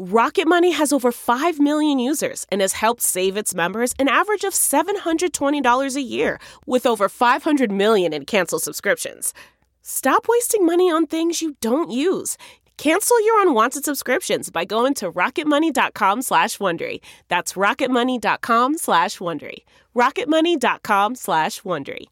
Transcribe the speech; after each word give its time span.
Rocket 0.00 0.46
Money 0.46 0.70
has 0.70 0.92
over 0.92 1.10
5 1.10 1.58
million 1.58 1.98
users 1.98 2.46
and 2.52 2.60
has 2.60 2.74
helped 2.74 3.02
save 3.02 3.36
its 3.36 3.52
members 3.52 3.96
an 3.98 4.06
average 4.06 4.44
of 4.44 4.52
$720 4.52 5.96
a 5.96 6.00
year 6.00 6.38
with 6.66 6.86
over 6.86 7.08
500 7.08 7.72
million 7.72 8.12
in 8.12 8.24
canceled 8.24 8.62
subscriptions. 8.62 9.34
Stop 9.82 10.26
wasting 10.28 10.64
money 10.64 10.88
on 10.88 11.08
things 11.08 11.42
you 11.42 11.56
don't 11.60 11.90
use. 11.90 12.38
Cancel 12.76 13.20
your 13.24 13.42
unwanted 13.42 13.84
subscriptions 13.84 14.50
by 14.50 14.64
going 14.64 14.94
to 14.94 15.10
rocketmoney.com 15.10 16.22
slash 16.22 16.58
Wondery. 16.58 17.00
That's 17.26 17.54
rocketmoney.com 17.54 18.78
slash 18.78 19.18
Wondery. 19.18 19.64
rocketmoney.com 19.96 21.16
slash 21.16 21.62
Wondery. 21.62 22.06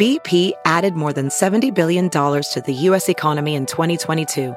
BP 0.00 0.52
added 0.64 0.94
more 0.94 1.12
than 1.12 1.28
$70 1.28 1.74
billion 1.74 2.08
to 2.08 2.62
the 2.64 2.72
U.S. 2.72 3.10
economy 3.10 3.54
in 3.54 3.66
2022 3.66 4.56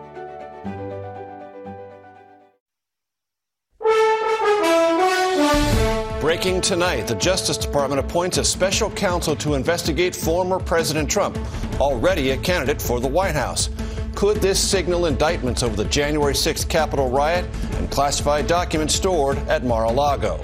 Breaking 6.21 6.61
tonight, 6.61 7.07
the 7.07 7.15
Justice 7.15 7.57
Department 7.57 7.99
appoints 7.99 8.37
a 8.37 8.43
special 8.43 8.91
counsel 8.91 9.35
to 9.37 9.55
investigate 9.55 10.15
former 10.15 10.59
President 10.59 11.09
Trump, 11.09 11.35
already 11.79 12.29
a 12.29 12.37
candidate 12.37 12.79
for 12.79 12.99
the 12.99 13.07
White 13.07 13.33
House. 13.33 13.71
Could 14.13 14.37
this 14.37 14.59
signal 14.59 15.07
indictments 15.07 15.63
over 15.63 15.75
the 15.75 15.85
January 15.85 16.35
6th 16.35 16.69
Capitol 16.69 17.09
riot 17.09 17.47
and 17.77 17.89
classified 17.89 18.45
documents 18.45 18.93
stored 18.93 19.39
at 19.49 19.63
Mar 19.63 19.85
a 19.85 19.91
Lago? 19.91 20.37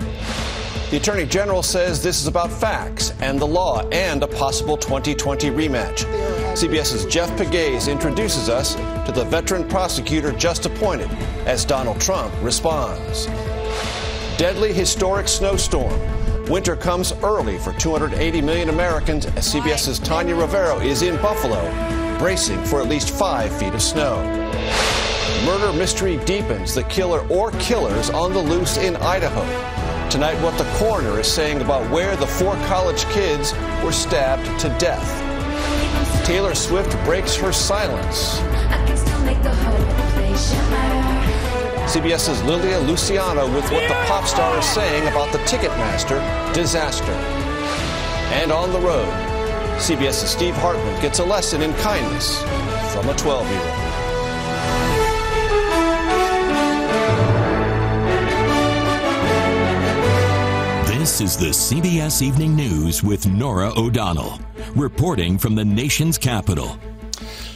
The 0.90 0.98
Attorney 0.98 1.28
General 1.28 1.62
says 1.62 2.02
this 2.02 2.20
is 2.20 2.26
about 2.26 2.52
facts 2.52 3.14
and 3.22 3.40
the 3.40 3.46
law 3.46 3.88
and 3.90 4.24
a 4.24 4.28
possible 4.28 4.78
2020 4.78 5.52
rematch. 5.52 6.06
CBS's 6.56 7.06
Jeff 7.06 7.30
Pegues 7.38 7.88
introduces 7.88 8.50
us 8.50 8.74
to 9.06 9.12
the 9.14 9.26
veteran 9.26 9.68
prosecutor 9.70 10.32
just 10.32 10.66
appointed 10.66 11.12
as 11.46 11.66
Donald 11.66 12.02
Trump 12.02 12.34
responds. 12.42 13.28
Deadly 14.38 14.72
historic 14.72 15.28
snowstorm. 15.28 16.00
Winter 16.46 16.76
comes 16.76 17.12
early 17.24 17.58
for 17.58 17.74
280 17.74 18.40
million 18.42 18.70
Americans 18.70 19.26
as 19.26 19.52
CBS's 19.52 19.98
Tanya 19.98 20.36
Rivero 20.36 20.80
is 20.80 21.02
in 21.02 21.20
Buffalo, 21.24 21.60
bracing 22.20 22.64
for 22.64 22.80
at 22.80 22.88
least 22.88 23.10
five 23.10 23.52
feet 23.58 23.74
of 23.74 23.82
snow. 23.82 24.22
Murder 25.44 25.74
mystery 25.74 26.18
deepens. 26.26 26.76
The 26.76 26.84
killer 26.84 27.28
or 27.30 27.50
killers 27.54 28.12
on 28.12 28.32
the 28.32 28.40
loose 28.40 28.78
in 28.78 28.96
Idaho. 28.98 29.42
Tonight, 30.08 30.40
what 30.44 30.56
the 30.60 30.70
coroner 30.78 31.20
is 31.20 31.28
saying 31.28 31.62
about 31.62 31.90
where 31.92 32.16
the 32.16 32.28
four 32.28 32.54
college 32.68 33.06
kids 33.06 33.54
were 33.84 33.92
stabbed 33.92 34.60
to 34.60 34.70
death. 34.78 35.26
Taylor 36.28 36.54
Swift 36.54 36.92
breaks 37.06 37.36
her 37.36 37.52
silence. 37.52 38.40
CBS's 41.88 42.44
Lilia 42.44 42.80
Luciano 42.80 43.46
with 43.56 43.64
what 43.72 43.88
the 43.88 43.94
pop 44.08 44.26
star 44.26 44.60
is 44.60 44.66
saying 44.66 45.08
about 45.08 45.32
the 45.32 45.38
Ticketmaster 45.40 46.22
disaster. 46.54 47.14
And 48.34 48.52
on 48.52 48.74
the 48.74 48.80
road, 48.82 49.08
CBS's 49.80 50.30
Steve 50.30 50.54
Hartman 50.56 51.02
gets 51.02 51.20
a 51.20 51.24
lesson 51.24 51.62
in 51.62 51.74
kindness 51.76 52.42
from 52.92 53.08
a 53.08 53.16
12 53.16 53.50
year 53.50 53.62
old. 53.62 53.88
This 61.00 61.22
is 61.22 61.38
the 61.38 61.52
CBS 61.52 62.22
Evening 62.22 62.54
News 62.54 63.02
with 63.02 63.26
Norah 63.28 63.72
O'Donnell, 63.78 64.42
reporting 64.76 65.38
from 65.38 65.56
the 65.56 65.64
nation's 65.64 66.18
capital. 66.18 66.78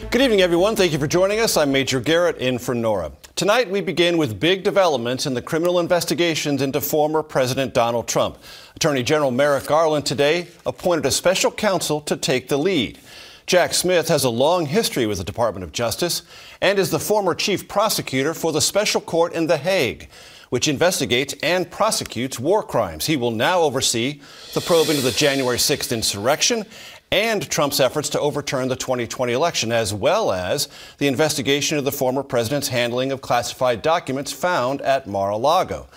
Good 0.10 0.22
evening, 0.22 0.40
everyone. 0.40 0.78
Thank 0.78 0.94
you 0.94 1.00
for 1.00 1.08
joining 1.08 1.42
us. 1.42 1.58
I'm 1.58 1.74
Major 1.74 2.00
Garrett 2.00 2.38
in 2.38 2.60
for 2.60 2.74
Norah. 2.74 3.12
Tonight, 3.42 3.72
we 3.72 3.82
begin 3.82 4.20
with 4.20 4.40
big 4.40 4.64
developments 4.64 5.26
in 5.26 5.34
the 5.34 5.42
criminal 5.42 5.80
investigations 5.80 6.62
into 6.62 6.80
former 6.80 7.24
President 7.24 7.74
Donald 7.74 8.08
Trump. 8.08 8.38
Attorney 8.76 9.02
General 9.02 9.32
Merrick 9.32 9.66
Garland 9.66 10.06
today 10.06 10.46
appointed 10.64 11.08
a 11.08 11.12
special 11.12 11.50
counsel 11.50 12.02
to 12.02 12.16
take 12.16 12.50
the 12.50 12.58
lead. 12.60 13.00
Jack 13.48 13.74
Smith 13.74 14.10
has 14.10 14.26
a 14.26 14.30
long 14.30 14.68
history 14.68 15.08
with 15.08 15.18
the 15.18 15.24
Department 15.24 15.64
of 15.64 15.72
Justice 15.72 16.22
and 16.62 16.78
is 16.78 16.92
the 16.92 17.00
former 17.00 17.34
chief 17.34 17.68
prosecutor 17.68 18.36
for 18.36 18.52
the 18.52 18.62
special 18.62 19.02
court 19.02 19.34
in 19.34 19.48
The 19.48 19.58
Hague, 19.58 20.08
which 20.52 20.68
investigates 20.68 21.34
and 21.42 21.72
prosecutes 21.72 22.38
war 22.38 22.62
crimes. 22.62 23.08
He 23.08 23.18
will 23.18 23.32
now 23.32 23.62
oversee 23.62 24.22
the 24.54 24.62
probe 24.62 24.90
into 24.90 25.02
the 25.02 25.10
January 25.10 25.58
6th 25.58 25.92
insurrection 25.92 26.64
and 27.12 27.50
Trump's 27.50 27.80
efforts 27.80 28.10
to 28.10 28.20
overturn 28.20 28.70
the 28.70 28.76
2020 28.76 29.34
election, 29.34 29.72
as 29.72 29.94
well 29.94 30.32
as 30.32 30.70
the 30.98 31.08
investigation 31.08 31.78
of 31.78 31.84
the 31.84 31.92
former 31.92 32.24
president's 32.24 32.70
handling 32.70 33.12
of 33.12 33.22
classified 33.22 33.82
documents 33.82 34.32
found 34.32 34.82
at 34.82 35.08
Mar 35.08 35.32
a 35.32 35.38
Lago. 35.38 35.88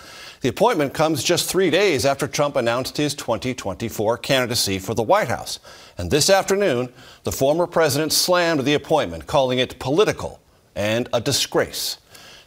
The 0.41 0.49
appointment 0.49 0.93
comes 0.93 1.23
just 1.23 1.49
three 1.49 1.69
days 1.69 2.05
after 2.05 2.27
Trump 2.27 2.55
announced 2.55 2.97
his 2.97 3.15
2024 3.15 4.17
candidacy 4.17 4.77
for 4.77 4.93
the 4.93 5.01
White 5.01 5.29
House. 5.29 5.59
And 5.97 6.11
this 6.11 6.29
afternoon, 6.29 6.91
the 7.23 7.31
former 7.31 7.65
president 7.65 8.11
slammed 8.11 8.65
the 8.65 8.73
appointment, 8.73 9.25
calling 9.25 9.59
it 9.59 9.79
political 9.79 10.39
and 10.75 11.07
a 11.13 11.21
disgrace. 11.21 11.97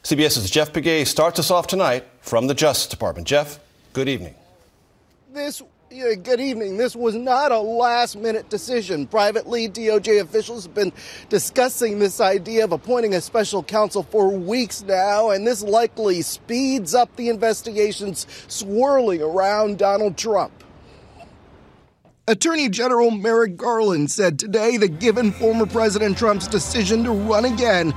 CBS's 0.04 0.50
Jeff 0.50 0.72
Pegues 0.72 1.08
starts 1.08 1.38
us 1.38 1.50
off 1.50 1.66
tonight 1.66 2.04
from 2.20 2.46
the 2.46 2.54
Justice 2.54 2.86
Department. 2.86 3.26
Jeff, 3.26 3.58
good 3.94 4.08
evening. 4.08 4.34
This 5.32 5.62
good 5.90 6.40
evening. 6.40 6.76
This 6.76 6.94
was 6.94 7.14
not 7.14 7.50
a 7.50 7.58
last 7.58 8.16
minute 8.16 8.50
decision. 8.50 9.06
Privately, 9.06 9.68
DOJ 9.68 10.20
officials 10.20 10.64
have 10.64 10.74
been 10.74 10.92
discussing 11.28 11.98
this 11.98 12.20
idea 12.20 12.64
of 12.64 12.72
appointing 12.72 13.14
a 13.14 13.20
special 13.20 13.62
counsel 13.62 14.02
for 14.02 14.30
weeks 14.30 14.82
now, 14.82 15.30
and 15.30 15.46
this 15.46 15.62
likely 15.62 16.20
speeds 16.20 16.94
up 16.94 17.14
the 17.16 17.30
investigations 17.30 18.26
swirling 18.48 19.22
around 19.22 19.78
Donald 19.78 20.16
Trump. 20.16 20.52
Attorney 22.26 22.68
General 22.68 23.10
Merrick 23.10 23.56
Garland 23.56 24.10
said 24.10 24.38
today 24.38 24.76
that 24.76 25.00
given 25.00 25.32
former 25.32 25.64
President 25.64 26.18
Trump's 26.18 26.46
decision 26.46 27.02
to 27.04 27.12
run 27.12 27.46
again, 27.46 27.94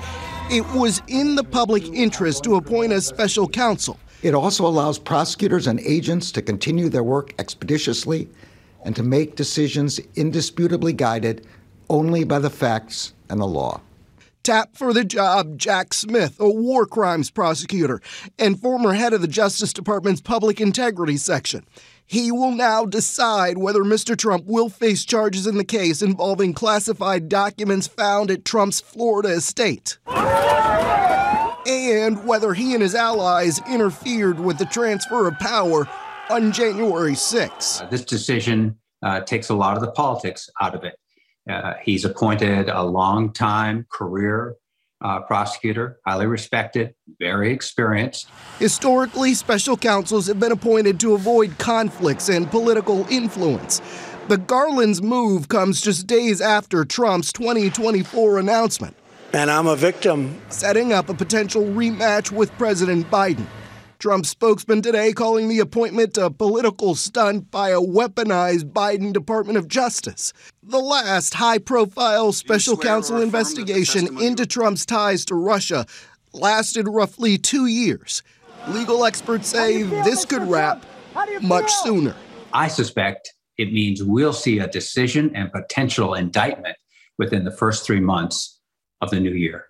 it 0.51 0.67
was 0.73 1.01
in 1.07 1.35
the 1.35 1.43
public 1.43 1.87
interest 1.93 2.43
to 2.43 2.55
appoint 2.55 2.91
a 2.91 2.99
special 2.99 3.47
counsel. 3.47 3.97
It 4.21 4.35
also 4.35 4.67
allows 4.67 4.99
prosecutors 4.99 5.65
and 5.65 5.79
agents 5.79 6.29
to 6.33 6.41
continue 6.41 6.89
their 6.89 7.03
work 7.03 7.33
expeditiously 7.39 8.27
and 8.83 8.93
to 8.97 9.01
make 9.01 9.37
decisions 9.37 9.99
indisputably 10.15 10.91
guided 10.91 11.47
only 11.89 12.25
by 12.25 12.39
the 12.39 12.49
facts 12.49 13.13
and 13.29 13.39
the 13.39 13.47
law. 13.47 13.79
Tap 14.43 14.75
for 14.75 14.93
the 14.93 15.03
job 15.03 15.57
Jack 15.57 15.93
Smith, 15.93 16.39
a 16.39 16.49
war 16.49 16.85
crimes 16.85 17.29
prosecutor 17.29 18.01
and 18.39 18.59
former 18.59 18.93
head 18.93 19.13
of 19.13 19.21
the 19.21 19.27
Justice 19.27 19.73
Department's 19.73 20.21
Public 20.21 20.59
Integrity 20.59 21.17
Section. 21.17 21.65
He 22.05 22.31
will 22.31 22.51
now 22.51 22.85
decide 22.85 23.57
whether 23.57 23.83
Mr. 23.83 24.17
Trump 24.17 24.45
will 24.45 24.69
face 24.69 25.05
charges 25.05 25.47
in 25.47 25.57
the 25.57 25.63
case 25.63 26.01
involving 26.01 26.53
classified 26.53 27.29
documents 27.29 27.87
found 27.87 28.31
at 28.31 28.43
Trump's 28.43 28.81
Florida 28.81 29.29
estate 29.29 29.97
and 31.67 32.25
whether 32.25 32.53
he 32.53 32.73
and 32.73 32.81
his 32.81 32.95
allies 32.95 33.61
interfered 33.69 34.39
with 34.39 34.57
the 34.57 34.65
transfer 34.65 35.27
of 35.27 35.37
power 35.39 35.87
on 36.29 36.51
January 36.51 37.15
6. 37.15 37.81
Uh, 37.81 37.85
this 37.85 38.03
decision 38.03 38.77
uh, 39.03 39.21
takes 39.21 39.49
a 39.49 39.55
lot 39.55 39.75
of 39.75 39.81
the 39.81 39.91
politics 39.91 40.49
out 40.59 40.75
of 40.75 40.83
it. 40.83 40.95
Uh, 41.49 41.73
he's 41.81 42.05
appointed 42.05 42.69
a 42.69 42.83
long-time 42.83 43.85
career 43.91 44.55
uh, 45.01 45.19
prosecutor, 45.21 45.99
highly 46.05 46.27
respected, 46.27 46.93
very 47.19 47.51
experienced. 47.51 48.29
Historically, 48.59 49.33
special 49.33 49.75
counsels 49.75 50.27
have 50.27 50.39
been 50.39 50.51
appointed 50.51 50.99
to 50.99 51.15
avoid 51.15 51.57
conflicts 51.57 52.29
and 52.29 52.49
political 52.51 53.07
influence. 53.09 53.81
The 54.27 54.37
Garland's 54.37 55.01
move 55.01 55.49
comes 55.49 55.81
just 55.81 56.05
days 56.05 56.39
after 56.39 56.85
Trump's 56.85 57.33
2024 57.33 58.37
announcement. 58.37 58.95
And 59.33 59.49
I'm 59.49 59.67
a 59.67 59.75
victim. 59.75 60.39
Setting 60.49 60.93
up 60.93 61.09
a 61.09 61.13
potential 61.13 61.63
rematch 61.63 62.31
with 62.31 62.51
President 62.57 63.09
Biden. 63.09 63.45
Trump's 64.01 64.29
spokesman 64.29 64.81
today 64.81 65.13
calling 65.13 65.47
the 65.47 65.59
appointment 65.59 66.17
a 66.17 66.31
political 66.31 66.95
stunt 66.95 67.51
by 67.51 67.69
a 67.69 67.79
weaponized 67.79 68.71
Biden 68.71 69.13
Department 69.13 69.59
of 69.59 69.67
Justice. 69.67 70.33
The 70.63 70.79
last 70.79 71.35
high 71.35 71.59
profile 71.59 72.31
special 72.31 72.75
counsel 72.75 73.21
investigation 73.21 74.19
into 74.19 74.47
Trump's 74.47 74.87
ties 74.87 75.23
to 75.25 75.35
Russia 75.35 75.85
lasted 76.33 76.87
roughly 76.87 77.37
two 77.37 77.67
years. 77.67 78.23
Legal 78.69 79.05
experts 79.05 79.49
say 79.49 79.83
this 79.83 80.25
could 80.25 80.49
wrap 80.49 80.83
much 81.43 81.71
sooner. 81.71 82.15
I 82.53 82.69
suspect 82.69 83.31
it 83.59 83.71
means 83.71 84.03
we'll 84.03 84.33
see 84.33 84.57
a 84.57 84.67
decision 84.67 85.31
and 85.35 85.51
potential 85.51 86.15
indictment 86.15 86.75
within 87.19 87.43
the 87.43 87.51
first 87.51 87.85
three 87.85 87.99
months 87.99 88.61
of 89.01 89.11
the 89.11 89.19
new 89.19 89.33
year. 89.33 89.65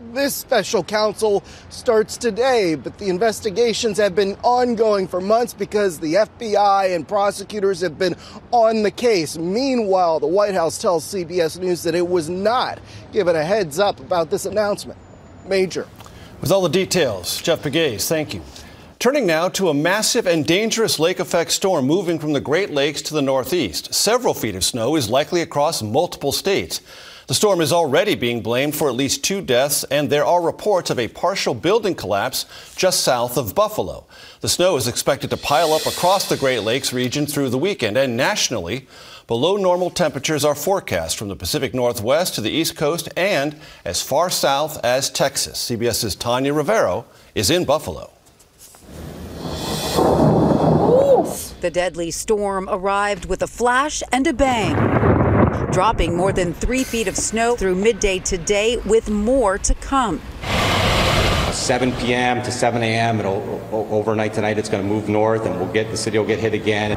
This 0.00 0.34
special 0.34 0.82
counsel 0.82 1.44
starts 1.68 2.16
today, 2.16 2.74
but 2.74 2.96
the 2.96 3.10
investigations 3.10 3.98
have 3.98 4.14
been 4.14 4.34
ongoing 4.42 5.06
for 5.06 5.20
months 5.20 5.52
because 5.52 5.98
the 5.98 6.14
FBI 6.14 6.94
and 6.96 7.06
prosecutors 7.06 7.82
have 7.82 7.98
been 7.98 8.16
on 8.50 8.82
the 8.82 8.90
case. 8.90 9.36
Meanwhile, 9.36 10.20
the 10.20 10.26
White 10.26 10.54
House 10.54 10.78
tells 10.78 11.04
CBS 11.04 11.58
News 11.60 11.82
that 11.82 11.94
it 11.94 12.08
was 12.08 12.30
not 12.30 12.80
given 13.12 13.36
a 13.36 13.44
heads 13.44 13.78
up 13.78 14.00
about 14.00 14.30
this 14.30 14.46
announcement. 14.46 14.98
Major. 15.46 15.86
With 16.40 16.50
all 16.50 16.62
the 16.62 16.70
details, 16.70 17.40
Jeff 17.42 17.62
Pegues, 17.62 18.08
thank 18.08 18.32
you. 18.32 18.42
Turning 18.98 19.26
now 19.26 19.50
to 19.50 19.68
a 19.68 19.74
massive 19.74 20.26
and 20.26 20.46
dangerous 20.46 20.98
lake 20.98 21.20
effect 21.20 21.50
storm 21.50 21.86
moving 21.86 22.18
from 22.18 22.32
the 22.32 22.40
Great 22.40 22.70
Lakes 22.70 23.02
to 23.02 23.14
the 23.14 23.22
northeast. 23.22 23.92
Several 23.92 24.32
feet 24.32 24.54
of 24.54 24.64
snow 24.64 24.96
is 24.96 25.10
likely 25.10 25.42
across 25.42 25.82
multiple 25.82 26.32
states. 26.32 26.80
The 27.30 27.34
storm 27.34 27.60
is 27.60 27.72
already 27.72 28.16
being 28.16 28.40
blamed 28.40 28.74
for 28.74 28.88
at 28.88 28.96
least 28.96 29.22
two 29.22 29.40
deaths, 29.40 29.84
and 29.84 30.10
there 30.10 30.24
are 30.24 30.42
reports 30.42 30.90
of 30.90 30.98
a 30.98 31.06
partial 31.06 31.54
building 31.54 31.94
collapse 31.94 32.44
just 32.74 33.04
south 33.04 33.38
of 33.38 33.54
Buffalo. 33.54 34.04
The 34.40 34.48
snow 34.48 34.74
is 34.74 34.88
expected 34.88 35.30
to 35.30 35.36
pile 35.36 35.72
up 35.72 35.86
across 35.86 36.28
the 36.28 36.36
Great 36.36 36.64
Lakes 36.64 36.92
region 36.92 37.26
through 37.26 37.50
the 37.50 37.56
weekend, 37.56 37.96
and 37.96 38.16
nationally, 38.16 38.88
below 39.28 39.56
normal 39.56 39.90
temperatures 39.90 40.44
are 40.44 40.56
forecast 40.56 41.16
from 41.16 41.28
the 41.28 41.36
Pacific 41.36 41.72
Northwest 41.72 42.34
to 42.34 42.40
the 42.40 42.50
East 42.50 42.74
Coast 42.74 43.08
and 43.16 43.54
as 43.84 44.02
far 44.02 44.28
south 44.28 44.84
as 44.84 45.08
Texas. 45.08 45.70
CBS's 45.70 46.16
Tanya 46.16 46.52
Rivero 46.52 47.04
is 47.36 47.48
in 47.48 47.64
Buffalo. 47.64 48.10
The 51.60 51.70
deadly 51.72 52.10
storm 52.10 52.68
arrived 52.68 53.26
with 53.26 53.40
a 53.42 53.46
flash 53.46 54.02
and 54.10 54.26
a 54.26 54.32
bang 54.32 54.99
dropping 55.72 56.16
more 56.16 56.32
than 56.32 56.52
three 56.52 56.84
feet 56.84 57.08
of 57.08 57.16
snow 57.16 57.56
through 57.56 57.74
midday 57.74 58.18
today, 58.18 58.76
with 58.78 59.10
more 59.10 59.58
to 59.58 59.74
come. 59.74 60.20
7 61.52 61.92
p.m. 61.92 62.42
to 62.42 62.50
7 62.50 62.82
a.m. 62.82 63.20
It'll 63.20 63.68
overnight 63.72 64.34
tonight. 64.34 64.58
It's 64.58 64.68
going 64.68 64.82
to 64.82 64.88
move 64.88 65.08
north, 65.08 65.46
and 65.46 65.58
we'll 65.60 65.72
get 65.72 65.90
the 65.90 65.96
city 65.96 66.18
will 66.18 66.26
get 66.26 66.38
hit 66.38 66.54
again. 66.54 66.96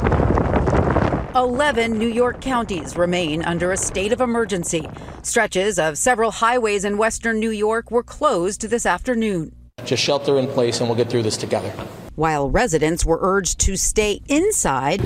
11 1.36 1.98
New 1.98 2.08
York 2.08 2.42
counties 2.42 2.96
remain 2.96 3.44
under 3.44 3.72
a 3.72 3.78
state 3.78 4.14
of 4.14 4.22
emergency. 4.22 4.88
Stretches 5.24 5.80
of 5.80 5.98
several 5.98 6.30
highways 6.30 6.86
in 6.86 6.98
western 6.98 7.40
New 7.40 7.50
York 7.50 7.90
were 7.90 8.04
closed 8.04 8.70
this 8.70 8.86
afternoon. 8.86 9.56
Just 9.84 10.04
shelter 10.04 10.38
in 10.38 10.48
place 10.48 10.80
and 10.80 10.88
we'll 10.88 10.98
get 10.98 11.10
through 11.10 11.24
this 11.24 11.38
together. 11.38 11.72
While 12.16 12.52
residents 12.52 13.04
were 13.04 13.18
urged 13.20 13.60
to 13.62 13.76
stay 13.76 14.22
inside, 14.28 15.02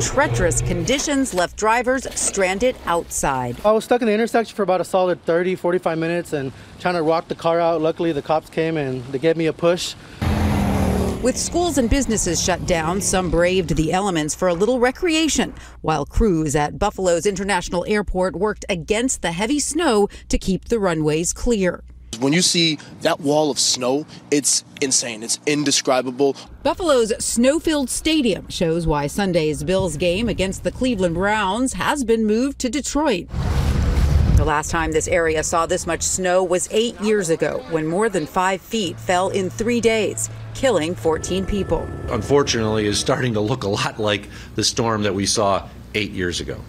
treacherous 0.00 0.62
conditions 0.62 1.34
left 1.34 1.56
drivers 1.56 2.06
stranded 2.14 2.76
outside. 2.86 3.56
I 3.64 3.72
was 3.72 3.84
stuck 3.84 4.00
in 4.00 4.06
the 4.06 4.14
intersection 4.14 4.54
for 4.54 4.62
about 4.62 4.80
a 4.80 4.84
solid 4.84 5.22
30, 5.24 5.56
45 5.56 5.98
minutes 5.98 6.32
and 6.32 6.52
trying 6.78 6.94
to 6.94 7.02
rock 7.02 7.28
the 7.28 7.34
car 7.34 7.60
out. 7.60 7.80
Luckily, 7.80 8.12
the 8.12 8.22
cops 8.22 8.48
came 8.48 8.76
and 8.76 9.04
they 9.06 9.18
gave 9.18 9.36
me 9.36 9.46
a 9.46 9.52
push. 9.52 9.94
With 11.20 11.36
schools 11.36 11.78
and 11.78 11.90
businesses 11.90 12.42
shut 12.42 12.64
down, 12.64 13.00
some 13.00 13.28
braved 13.28 13.74
the 13.74 13.92
elements 13.92 14.36
for 14.36 14.46
a 14.46 14.54
little 14.54 14.78
recreation, 14.78 15.52
while 15.80 16.06
crews 16.06 16.54
at 16.54 16.78
Buffalo's 16.78 17.26
International 17.26 17.84
Airport 17.88 18.36
worked 18.36 18.64
against 18.68 19.20
the 19.20 19.32
heavy 19.32 19.58
snow 19.58 20.08
to 20.28 20.38
keep 20.38 20.66
the 20.66 20.78
runways 20.78 21.32
clear. 21.32 21.82
When 22.20 22.32
you 22.32 22.42
see 22.42 22.78
that 23.02 23.20
wall 23.20 23.48
of 23.48 23.60
snow, 23.60 24.04
it's 24.32 24.64
insane. 24.80 25.22
It's 25.22 25.38
indescribable. 25.46 26.36
Buffalo's 26.64 27.12
snow 27.24 27.60
filled 27.60 27.88
stadium 27.88 28.48
shows 28.48 28.88
why 28.88 29.06
Sunday's 29.06 29.62
Bills 29.62 29.96
game 29.96 30.28
against 30.28 30.64
the 30.64 30.72
Cleveland 30.72 31.14
Browns 31.14 31.74
has 31.74 32.02
been 32.02 32.26
moved 32.26 32.58
to 32.60 32.68
Detroit. 32.68 33.28
The 34.34 34.44
last 34.44 34.70
time 34.70 34.90
this 34.90 35.06
area 35.06 35.44
saw 35.44 35.66
this 35.66 35.86
much 35.86 36.02
snow 36.02 36.42
was 36.42 36.68
eight 36.72 37.00
years 37.00 37.30
ago 37.30 37.64
when 37.70 37.86
more 37.86 38.08
than 38.08 38.26
five 38.26 38.60
feet 38.60 38.98
fell 38.98 39.28
in 39.28 39.48
three 39.48 39.80
days, 39.80 40.28
killing 40.54 40.96
14 40.96 41.46
people. 41.46 41.88
Unfortunately, 42.10 42.86
is 42.86 42.98
starting 42.98 43.32
to 43.34 43.40
look 43.40 43.62
a 43.62 43.68
lot 43.68 44.00
like 44.00 44.28
the 44.56 44.64
storm 44.64 45.04
that 45.04 45.14
we 45.14 45.26
saw 45.26 45.68
eight 45.94 46.10
years 46.10 46.40
ago. 46.40 46.60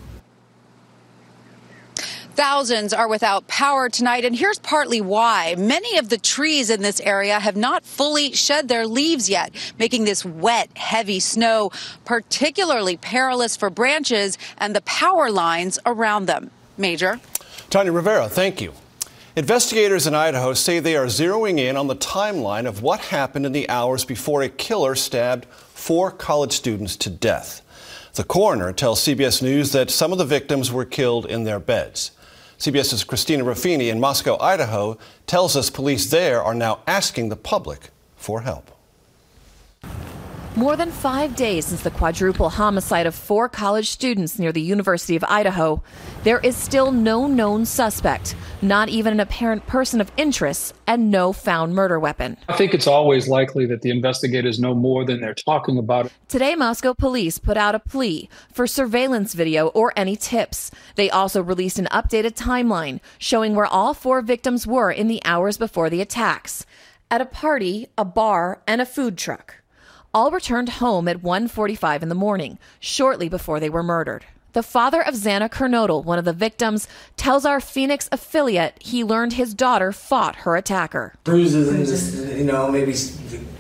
Thousands 2.39 2.93
are 2.93 3.09
without 3.09 3.49
power 3.49 3.89
tonight, 3.89 4.23
and 4.23 4.33
here's 4.33 4.59
partly 4.59 5.01
why. 5.01 5.55
Many 5.57 5.97
of 5.97 6.07
the 6.07 6.17
trees 6.17 6.69
in 6.69 6.81
this 6.81 7.01
area 7.01 7.37
have 7.37 7.57
not 7.57 7.83
fully 7.83 8.31
shed 8.31 8.69
their 8.69 8.87
leaves 8.87 9.29
yet, 9.29 9.53
making 9.77 10.05
this 10.05 10.23
wet, 10.23 10.69
heavy 10.77 11.19
snow 11.19 11.69
particularly 12.05 12.95
perilous 12.95 13.57
for 13.57 13.69
branches 13.69 14.37
and 14.57 14.73
the 14.73 14.79
power 14.83 15.29
lines 15.29 15.79
around 15.85 16.27
them. 16.27 16.49
Major. 16.77 17.19
Tanya 17.69 17.91
Rivero, 17.91 18.29
thank 18.29 18.61
you. 18.61 18.71
Investigators 19.35 20.07
in 20.07 20.15
Idaho 20.15 20.53
say 20.53 20.79
they 20.79 20.95
are 20.95 21.07
zeroing 21.07 21.59
in 21.59 21.75
on 21.75 21.87
the 21.87 21.95
timeline 21.97 22.65
of 22.65 22.81
what 22.81 23.01
happened 23.01 23.47
in 23.47 23.51
the 23.51 23.67
hours 23.67 24.05
before 24.05 24.43
a 24.43 24.47
killer 24.47 24.95
stabbed 24.95 25.43
four 25.73 26.09
college 26.09 26.53
students 26.53 26.95
to 26.95 27.09
death. 27.09 27.61
The 28.13 28.23
coroner 28.23 28.71
tells 28.71 29.01
CBS 29.01 29.41
News 29.41 29.73
that 29.73 29.91
some 29.91 30.13
of 30.13 30.17
the 30.17 30.23
victims 30.23 30.71
were 30.71 30.85
killed 30.85 31.25
in 31.25 31.43
their 31.43 31.59
beds. 31.59 32.11
CBS's 32.59 33.05
Christina 33.05 33.45
Ruffini 33.45 33.89
in 33.89 34.01
Moscow, 34.01 34.37
Idaho, 34.41 34.97
tells 35.25 35.55
us 35.55 35.69
police 35.69 36.09
there 36.09 36.43
are 36.43 36.53
now 36.53 36.81
asking 36.85 37.29
the 37.29 37.37
public 37.37 37.91
for 38.17 38.41
help. 38.41 38.69
More 40.55 40.75
than 40.75 40.89
five 40.89 41.35
days 41.35 41.67
since 41.67 41.83
the 41.83 41.91
quadruple 41.91 42.49
homicide 42.49 43.05
of 43.05 43.13
four 43.13 43.47
college 43.47 43.91
students 43.91 44.39
near 44.39 44.51
the 44.51 44.59
University 44.61 45.15
of 45.15 45.23
Idaho, 45.23 45.83
there 46.23 46.39
is 46.39 46.55
still 46.57 46.91
no 46.91 47.27
known 47.27 47.65
suspect, 47.65 48.35
not 48.59 48.89
even 48.89 49.13
an 49.13 49.19
apparent 49.19 49.67
person 49.67 50.01
of 50.01 50.11
interest, 50.17 50.73
and 50.87 51.11
no 51.11 51.33
found 51.33 51.75
murder 51.75 51.99
weapon. 51.99 52.35
I 52.49 52.57
think 52.57 52.73
it's 52.73 52.87
always 52.87 53.27
likely 53.27 53.67
that 53.67 53.83
the 53.83 53.91
investigators 53.91 54.59
know 54.59 54.73
more 54.73 55.05
than 55.05 55.21
they're 55.21 55.35
talking 55.35 55.77
about. 55.77 56.11
Today, 56.27 56.55
Moscow 56.55 56.95
police 56.95 57.37
put 57.37 57.55
out 57.55 57.75
a 57.75 57.79
plea 57.79 58.27
for 58.51 58.65
surveillance 58.65 59.35
video 59.35 59.67
or 59.67 59.93
any 59.95 60.15
tips. 60.15 60.71
They 60.95 61.11
also 61.11 61.43
released 61.43 61.77
an 61.77 61.87
updated 61.91 62.33
timeline 62.33 63.01
showing 63.19 63.53
where 63.53 63.67
all 63.67 63.93
four 63.93 64.21
victims 64.23 64.65
were 64.65 64.91
in 64.91 65.07
the 65.07 65.21
hours 65.23 65.59
before 65.59 65.91
the 65.91 66.01
attacks 66.01 66.65
at 67.11 67.21
a 67.21 67.25
party, 67.25 67.87
a 67.97 68.03
bar, 68.03 68.61
and 68.67 68.81
a 68.81 68.85
food 68.85 69.15
truck 69.15 69.58
all 70.13 70.31
returned 70.31 70.69
home 70.69 71.07
at 71.07 71.21
1:45 71.21 72.03
in 72.03 72.09
the 72.09 72.15
morning, 72.15 72.57
shortly 72.79 73.29
before 73.29 73.59
they 73.59 73.69
were 73.69 73.83
murdered. 73.83 74.25
The 74.53 74.63
father 74.63 75.01
of 75.01 75.13
Xana 75.13 75.47
Kernodle, 75.47 76.03
one 76.03 76.17
of 76.17 76.25
the 76.25 76.33
victims, 76.33 76.87
tells 77.17 77.45
our 77.45 77.59
Phoenix 77.59 78.09
affiliate 78.11 78.73
he 78.81 79.03
learned 79.03 79.33
his 79.33 79.53
daughter 79.53 79.91
fought 79.91 80.37
her 80.37 80.55
attacker. 80.55 81.13
Bruises 81.23 81.69
and 81.69 81.85
just, 81.85 82.35
you 82.35 82.43
know, 82.43 82.71
maybe 82.71 82.95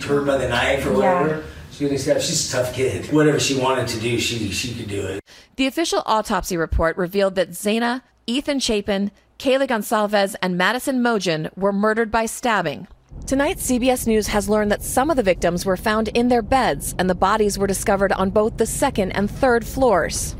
hurt 0.01 0.25
by 0.25 0.37
the 0.37 0.49
knife 0.49 0.85
or 0.87 0.93
whatever. 0.93 1.43
Yeah. 1.79 2.17
She's 2.19 2.49
a 2.49 2.51
tough 2.51 2.73
kid. 2.73 3.13
Whatever 3.13 3.39
she 3.39 3.57
wanted 3.57 3.87
to 3.89 3.99
do, 3.99 4.19
she 4.19 4.49
she 4.51 4.73
could 4.73 4.89
do 4.89 5.05
it. 5.05 5.23
The 5.55 5.67
official 5.67 6.01
autopsy 6.05 6.57
report 6.57 6.97
revealed 6.97 7.35
that 7.35 7.51
Xana, 7.51 8.01
Ethan 8.27 8.59
Chapin, 8.59 9.11
Kayla 9.37 9.67
Goncalves, 9.67 10.35
and 10.41 10.57
Madison 10.57 11.01
Mogen 11.01 11.55
were 11.55 11.71
murdered 11.71 12.11
by 12.11 12.25
stabbing, 12.25 12.87
Tonight, 13.29 13.57
CBS 13.57 14.07
News 14.07 14.25
has 14.27 14.49
learned 14.49 14.71
that 14.71 14.81
some 14.81 15.11
of 15.11 15.15
the 15.15 15.21
victims 15.21 15.63
were 15.63 15.77
found 15.77 16.07
in 16.09 16.29
their 16.29 16.41
beds 16.41 16.95
and 16.97 17.07
the 17.07 17.13
bodies 17.13 17.59
were 17.59 17.67
discovered 17.67 18.11
on 18.13 18.31
both 18.31 18.57
the 18.57 18.65
second 18.65 19.11
and 19.11 19.29
third 19.29 19.67
floors. 19.67 20.35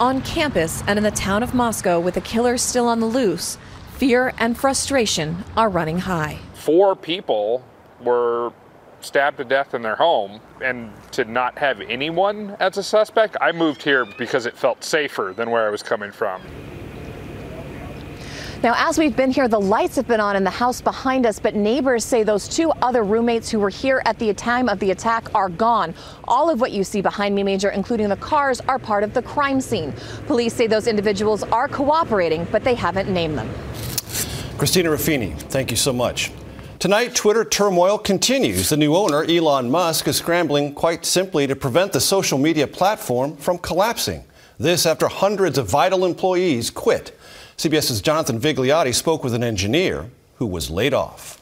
On 0.00 0.20
campus 0.22 0.82
and 0.88 0.98
in 0.98 1.04
the 1.04 1.12
town 1.12 1.44
of 1.44 1.54
Moscow, 1.54 2.00
with 2.00 2.14
the 2.14 2.20
killers 2.20 2.62
still 2.62 2.88
on 2.88 2.98
the 2.98 3.06
loose, 3.06 3.58
fear 3.96 4.34
and 4.38 4.58
frustration 4.58 5.44
are 5.56 5.68
running 5.68 6.00
high. 6.00 6.38
Four 6.54 6.96
people 6.96 7.64
were 8.00 8.52
stabbed 9.00 9.36
to 9.36 9.44
death 9.44 9.72
in 9.72 9.82
their 9.82 9.94
home, 9.94 10.40
and 10.60 10.92
to 11.12 11.24
not 11.24 11.56
have 11.58 11.80
anyone 11.82 12.56
as 12.58 12.76
a 12.76 12.82
suspect, 12.82 13.36
I 13.40 13.52
moved 13.52 13.82
here 13.82 14.04
because 14.04 14.46
it 14.46 14.56
felt 14.56 14.82
safer 14.82 15.32
than 15.36 15.50
where 15.50 15.66
I 15.66 15.70
was 15.70 15.82
coming 15.82 16.10
from. 16.10 16.42
Now, 18.66 18.74
as 18.76 18.98
we've 18.98 19.14
been 19.14 19.30
here, 19.30 19.46
the 19.46 19.60
lights 19.60 19.94
have 19.94 20.08
been 20.08 20.18
on 20.18 20.34
in 20.34 20.42
the 20.42 20.50
house 20.50 20.80
behind 20.80 21.24
us, 21.24 21.38
but 21.38 21.54
neighbors 21.54 22.04
say 22.04 22.24
those 22.24 22.48
two 22.48 22.72
other 22.82 23.04
roommates 23.04 23.48
who 23.48 23.60
were 23.60 23.70
here 23.70 24.02
at 24.06 24.18
the 24.18 24.34
time 24.34 24.68
of 24.68 24.80
the 24.80 24.90
attack 24.90 25.32
are 25.36 25.48
gone. 25.48 25.94
All 26.26 26.50
of 26.50 26.60
what 26.60 26.72
you 26.72 26.82
see 26.82 27.00
behind 27.00 27.32
me, 27.32 27.44
Major, 27.44 27.70
including 27.70 28.08
the 28.08 28.16
cars, 28.16 28.60
are 28.62 28.80
part 28.80 29.04
of 29.04 29.14
the 29.14 29.22
crime 29.22 29.60
scene. 29.60 29.94
Police 30.26 30.52
say 30.52 30.66
those 30.66 30.88
individuals 30.88 31.44
are 31.44 31.68
cooperating, 31.68 32.44
but 32.50 32.64
they 32.64 32.74
haven't 32.74 33.08
named 33.08 33.38
them. 33.38 33.48
Christina 34.58 34.90
Ruffini, 34.90 35.38
thank 35.38 35.70
you 35.70 35.76
so 35.76 35.92
much. 35.92 36.32
Tonight, 36.80 37.14
Twitter 37.14 37.44
turmoil 37.44 37.98
continues. 37.98 38.70
The 38.70 38.76
new 38.76 38.96
owner, 38.96 39.22
Elon 39.22 39.70
Musk, 39.70 40.08
is 40.08 40.16
scrambling 40.16 40.74
quite 40.74 41.04
simply 41.04 41.46
to 41.46 41.54
prevent 41.54 41.92
the 41.92 42.00
social 42.00 42.36
media 42.36 42.66
platform 42.66 43.36
from 43.36 43.58
collapsing. 43.58 44.24
This 44.58 44.86
after 44.86 45.06
hundreds 45.06 45.56
of 45.56 45.70
vital 45.70 46.04
employees 46.04 46.68
quit. 46.68 47.15
CBS's 47.56 48.02
Jonathan 48.02 48.38
Vigliotti 48.38 48.94
spoke 48.94 49.24
with 49.24 49.32
an 49.32 49.42
engineer 49.42 50.10
who 50.36 50.46
was 50.46 50.70
laid 50.70 50.92
off. 50.92 51.40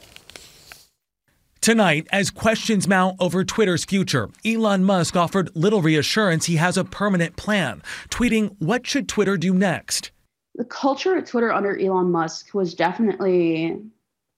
Tonight, 1.59 2.07
as 2.11 2.31
questions 2.31 2.87
mount 2.87 3.17
over 3.19 3.43
Twitter's 3.43 3.83
future, 3.83 4.29
Elon 4.45 4.85
Musk 4.85 5.17
offered 5.17 5.53
little 5.55 5.81
reassurance 5.81 6.45
he 6.45 6.55
has 6.55 6.77
a 6.77 6.85
permanent 6.85 7.35
plan, 7.35 7.81
tweeting, 8.09 8.55
What 8.59 8.87
should 8.87 9.09
Twitter 9.09 9.35
do 9.35 9.53
next? 9.53 10.11
The 10.53 10.63
culture 10.63 11.17
at 11.17 11.25
Twitter 11.25 11.51
under 11.51 11.77
Elon 11.77 12.11
Musk 12.11 12.53
was 12.53 12.73
definitely 12.73 13.77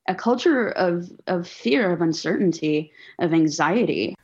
a 0.08 0.16
culture 0.16 0.70
of, 0.70 1.12
of 1.28 1.48
fear, 1.48 1.92
of 1.92 2.02
uncertainty, 2.02 2.92
of 3.20 3.34
anxiety. 3.34 4.16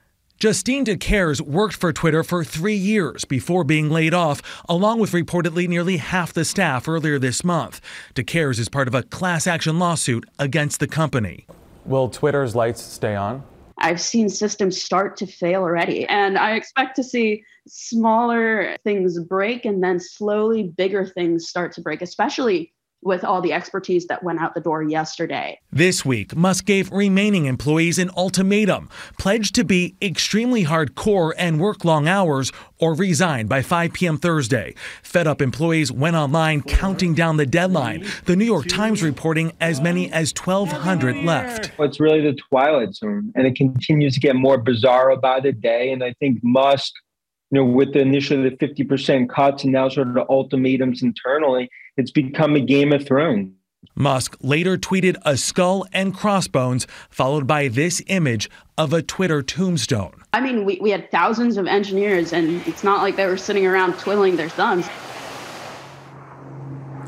Justine 0.43 0.83
Decaires 0.83 1.41
worked 1.41 1.73
for 1.73 1.93
Twitter 1.93 2.21
for 2.21 2.43
three 2.43 2.75
years 2.75 3.23
before 3.23 3.63
being 3.63 3.89
laid 3.89 4.13
off, 4.13 4.41
along 4.67 4.99
with 4.99 5.11
reportedly 5.11 5.69
nearly 5.69 5.95
half 5.95 6.33
the 6.33 6.43
staff 6.43 6.85
earlier 6.85 7.17
this 7.17 7.45
month. 7.45 7.79
Decaires 8.13 8.59
is 8.59 8.67
part 8.67 8.89
of 8.89 8.93
a 8.93 9.03
class 9.03 9.47
action 9.47 9.79
lawsuit 9.79 10.25
against 10.37 10.81
the 10.81 10.85
company. 10.85 11.47
Will 11.85 12.09
Twitter's 12.09 12.57
lights 12.57 12.81
stay 12.81 13.15
on? 13.15 13.41
I've 13.77 14.01
seen 14.01 14.27
systems 14.27 14.81
start 14.81 15.15
to 15.15 15.27
fail 15.27 15.61
already, 15.61 16.05
and 16.07 16.37
I 16.37 16.55
expect 16.55 16.97
to 16.97 17.05
see 17.05 17.45
smaller 17.65 18.75
things 18.83 19.17
break 19.21 19.63
and 19.63 19.81
then 19.81 19.97
slowly 19.97 20.63
bigger 20.63 21.05
things 21.05 21.47
start 21.47 21.71
to 21.75 21.81
break, 21.81 22.01
especially 22.01 22.73
with 23.05 23.23
all 23.23 23.41
the 23.41 23.53
expertise 23.53 24.07
that 24.07 24.23
went 24.23 24.39
out 24.39 24.53
the 24.53 24.61
door 24.61 24.83
yesterday. 24.83 25.59
This 25.71 26.05
week, 26.05 26.35
Musk 26.35 26.65
gave 26.65 26.91
remaining 26.91 27.45
employees 27.45 27.99
an 27.99 28.09
ultimatum 28.15 28.89
pledged 29.17 29.55
to 29.55 29.63
be 29.63 29.95
extremely 30.01 30.65
hardcore 30.65 31.33
and 31.37 31.59
work 31.59 31.85
long 31.85 32.07
hours 32.07 32.51
or 32.79 32.93
resign 32.93 33.47
by 33.47 33.61
5 33.61 33.93
p.m. 33.93 34.17
Thursday. 34.17 34.75
Fed 35.01 35.27
up 35.27 35.41
employees 35.41 35.91
went 35.91 36.15
online 36.15 36.61
counting 36.61 37.13
down 37.13 37.37
the 37.37 37.45
deadline. 37.45 38.05
The 38.25 38.35
New 38.35 38.45
York 38.45 38.67
Times 38.67 39.01
reporting 39.01 39.53
as 39.59 39.79
many 39.81 40.11
as 40.11 40.33
1,200 40.33 41.23
left. 41.23 41.71
It's 41.79 41.99
really 41.99 42.21
the 42.21 42.37
twilight 42.49 42.93
zone, 42.95 43.31
and 43.35 43.47
it 43.47 43.55
continues 43.55 44.13
to 44.15 44.19
get 44.19 44.35
more 44.35 44.57
bizarre 44.57 45.15
by 45.17 45.39
the 45.39 45.51
day. 45.51 45.91
And 45.91 46.03
I 46.03 46.13
think 46.19 46.39
Musk, 46.43 46.93
you 47.51 47.59
know, 47.59 47.65
with 47.65 47.93
the 47.93 47.99
initially 47.99 48.49
the 48.49 48.55
50% 48.57 49.29
cuts 49.29 49.63
and 49.63 49.73
now 49.73 49.89
sort 49.89 50.07
of 50.07 50.15
the 50.15 50.25
ultimatums 50.29 51.03
internally, 51.03 51.69
it's 51.97 52.11
become 52.11 52.55
a 52.55 52.59
Game 52.59 52.91
of 52.91 53.05
Thrones. 53.05 53.53
Musk 53.95 54.37
later 54.41 54.77
tweeted 54.77 55.17
a 55.23 55.37
skull 55.37 55.85
and 55.93 56.13
crossbones, 56.13 56.87
followed 57.09 57.45
by 57.45 57.67
this 57.67 58.01
image 58.07 58.49
of 58.77 58.93
a 58.93 59.01
Twitter 59.01 59.43
tombstone. 59.43 60.23
I 60.33 60.39
mean, 60.39 60.65
we, 60.65 60.79
we 60.81 60.89
had 60.89 61.11
thousands 61.11 61.57
of 61.57 61.67
engineers, 61.67 62.33
and 62.33 62.65
it's 62.65 62.83
not 62.83 63.01
like 63.01 63.15
they 63.17 63.27
were 63.27 63.37
sitting 63.37 63.67
around 63.67 63.99
twiddling 63.99 64.35
their 64.35 64.49
thumbs. 64.49 64.87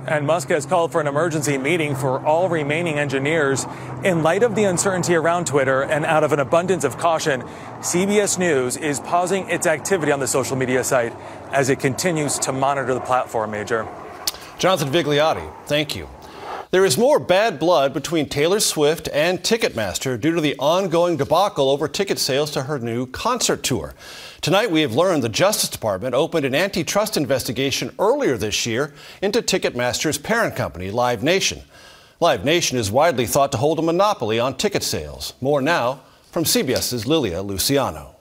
And 0.08 0.27
Musk 0.27 0.50
has 0.50 0.68
called 0.68 0.92
for 0.92 1.01
an 1.01 1.08
emergency 1.08 1.58
meeting 1.58 1.96
for 1.96 2.24
all 2.24 2.48
remaining 2.48 3.00
engineers. 3.00 3.65
In 4.04 4.22
light 4.22 4.44
of 4.44 4.54
the 4.54 4.65
uncertainty 4.65 5.15
around 5.15 5.48
Twitter 5.48 5.82
and 5.82 6.06
out 6.06 6.24
of 6.24 6.32
an 6.32 6.39
abundance 6.39 6.84
of 6.84 7.00
caution, 7.00 7.42
CBS 7.80 8.38
News 8.38 8.77
is 8.77 9.00
pausing 9.00 9.50
its 9.50 9.65
activity 9.65 10.12
on 10.12 10.20
the 10.20 10.27
social 10.27 10.56
media 10.56 10.84
site 10.84 11.13
as 11.51 11.70
it 11.70 11.80
continues 11.80 12.38
to 12.39 12.51
monitor 12.51 12.94
the 12.94 13.00
platform, 13.00 13.50
Major. 13.50 13.88
Jonathan 14.57 14.89
Vigliotti, 14.89 15.51
thank 15.65 15.95
you. 15.95 16.07
There 16.71 16.85
is 16.85 16.97
more 16.97 17.19
bad 17.19 17.59
blood 17.59 17.93
between 17.93 18.27
Taylor 18.27 18.59
Swift 18.59 19.07
and 19.13 19.39
Ticketmaster 19.39 20.19
due 20.19 20.33
to 20.33 20.41
the 20.41 20.55
ongoing 20.57 21.17
debacle 21.17 21.69
over 21.69 21.88
ticket 21.88 22.19
sales 22.19 22.51
to 22.51 22.63
her 22.63 22.79
new 22.79 23.05
concert 23.07 23.63
tour. 23.63 23.93
Tonight, 24.41 24.71
we 24.71 24.81
have 24.81 24.95
learned 24.95 25.24
the 25.24 25.29
Justice 25.29 25.69
Department 25.69 26.15
opened 26.15 26.45
an 26.45 26.55
antitrust 26.55 27.17
investigation 27.17 27.93
earlier 28.00 28.38
this 28.38 28.65
year 28.65 28.93
into 29.21 29.41
Ticketmaster's 29.41 30.17
parent 30.17 30.55
company, 30.55 30.89
Live 30.89 31.21
Nation. 31.21 31.62
Live 32.19 32.45
Nation 32.45 32.77
is 32.77 32.89
widely 32.89 33.25
thought 33.25 33.51
to 33.51 33.57
hold 33.57 33.79
a 33.79 33.81
monopoly 33.81 34.39
on 34.39 34.55
ticket 34.55 34.83
sales. 34.83 35.33
More 35.41 35.62
now 35.62 36.01
from 36.31 36.45
CBS's 36.45 37.05
Lilia 37.05 37.41
Luciano. 37.41 38.14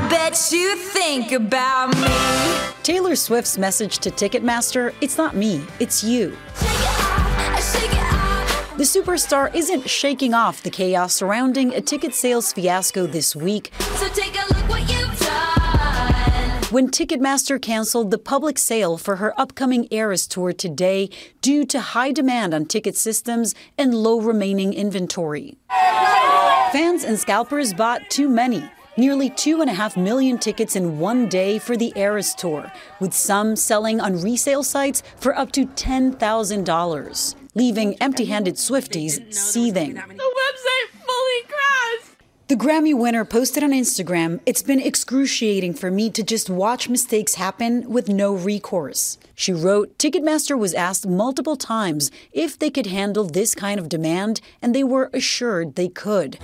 I 0.00 0.08
bet 0.08 0.52
you 0.52 0.76
think 0.76 1.32
about 1.32 1.88
me. 1.96 2.06
Taylor 2.84 3.16
Swift's 3.16 3.58
message 3.58 3.98
to 3.98 4.12
Ticketmaster 4.12 4.94
it's 5.00 5.18
not 5.18 5.34
me, 5.34 5.60
it's 5.80 6.04
you. 6.04 6.36
The 8.76 8.84
superstar 8.84 9.52
isn't 9.52 9.90
shaking 9.90 10.34
off 10.34 10.62
the 10.62 10.70
chaos 10.70 11.14
surrounding 11.14 11.74
a 11.74 11.80
ticket 11.80 12.14
sales 12.14 12.52
fiasco 12.52 13.08
this 13.08 13.34
week. 13.34 13.72
So 13.96 14.06
take 14.10 14.36
a 14.36 14.46
look 14.54 14.68
what 14.68 14.88
you've 14.88 15.18
done. 15.18 16.62
When 16.70 16.90
Ticketmaster 16.92 17.60
canceled 17.60 18.12
the 18.12 18.18
public 18.18 18.56
sale 18.56 18.98
for 18.98 19.16
her 19.16 19.38
upcoming 19.38 19.88
Eras 19.90 20.28
tour 20.28 20.52
today 20.52 21.10
due 21.42 21.64
to 21.66 21.80
high 21.80 22.12
demand 22.12 22.54
on 22.54 22.66
ticket 22.66 22.96
systems 22.96 23.52
and 23.76 23.92
low 23.96 24.20
remaining 24.20 24.72
inventory. 24.74 25.58
Fans 26.70 27.02
and 27.02 27.18
scalpers 27.18 27.74
bought 27.74 28.08
too 28.10 28.28
many. 28.28 28.70
Nearly 28.98 29.30
two 29.30 29.60
and 29.60 29.70
a 29.70 29.74
half 29.74 29.96
million 29.96 30.38
tickets 30.38 30.74
in 30.74 30.98
one 30.98 31.28
day 31.28 31.60
for 31.60 31.76
the 31.76 31.92
Eras 31.94 32.34
Tour, 32.34 32.72
with 32.98 33.14
some 33.14 33.54
selling 33.54 34.00
on 34.00 34.20
resale 34.20 34.64
sites 34.64 35.04
for 35.14 35.38
up 35.38 35.52
to 35.52 35.66
$10,000, 35.66 37.34
leaving 37.54 37.94
empty 38.02 38.24
handed 38.24 38.56
Swifties 38.56 39.32
seething. 39.32 39.94
The 39.94 40.00
website 40.00 40.98
fully 41.06 41.42
crashed. 41.46 42.16
The 42.48 42.56
Grammy 42.56 42.92
winner 42.92 43.24
posted 43.24 43.62
on 43.62 43.70
Instagram 43.70 44.40
It's 44.44 44.62
been 44.62 44.80
excruciating 44.80 45.74
for 45.74 45.92
me 45.92 46.10
to 46.10 46.24
just 46.24 46.50
watch 46.50 46.88
mistakes 46.88 47.36
happen 47.36 47.88
with 47.88 48.08
no 48.08 48.34
recourse. 48.34 49.16
She 49.36 49.52
wrote 49.52 49.96
Ticketmaster 49.98 50.58
was 50.58 50.74
asked 50.74 51.06
multiple 51.06 51.54
times 51.54 52.10
if 52.32 52.58
they 52.58 52.68
could 52.70 52.86
handle 52.86 53.22
this 53.22 53.54
kind 53.54 53.78
of 53.78 53.88
demand, 53.88 54.40
and 54.60 54.74
they 54.74 54.82
were 54.82 55.08
assured 55.12 55.76
they 55.76 55.88
could. 55.88 56.36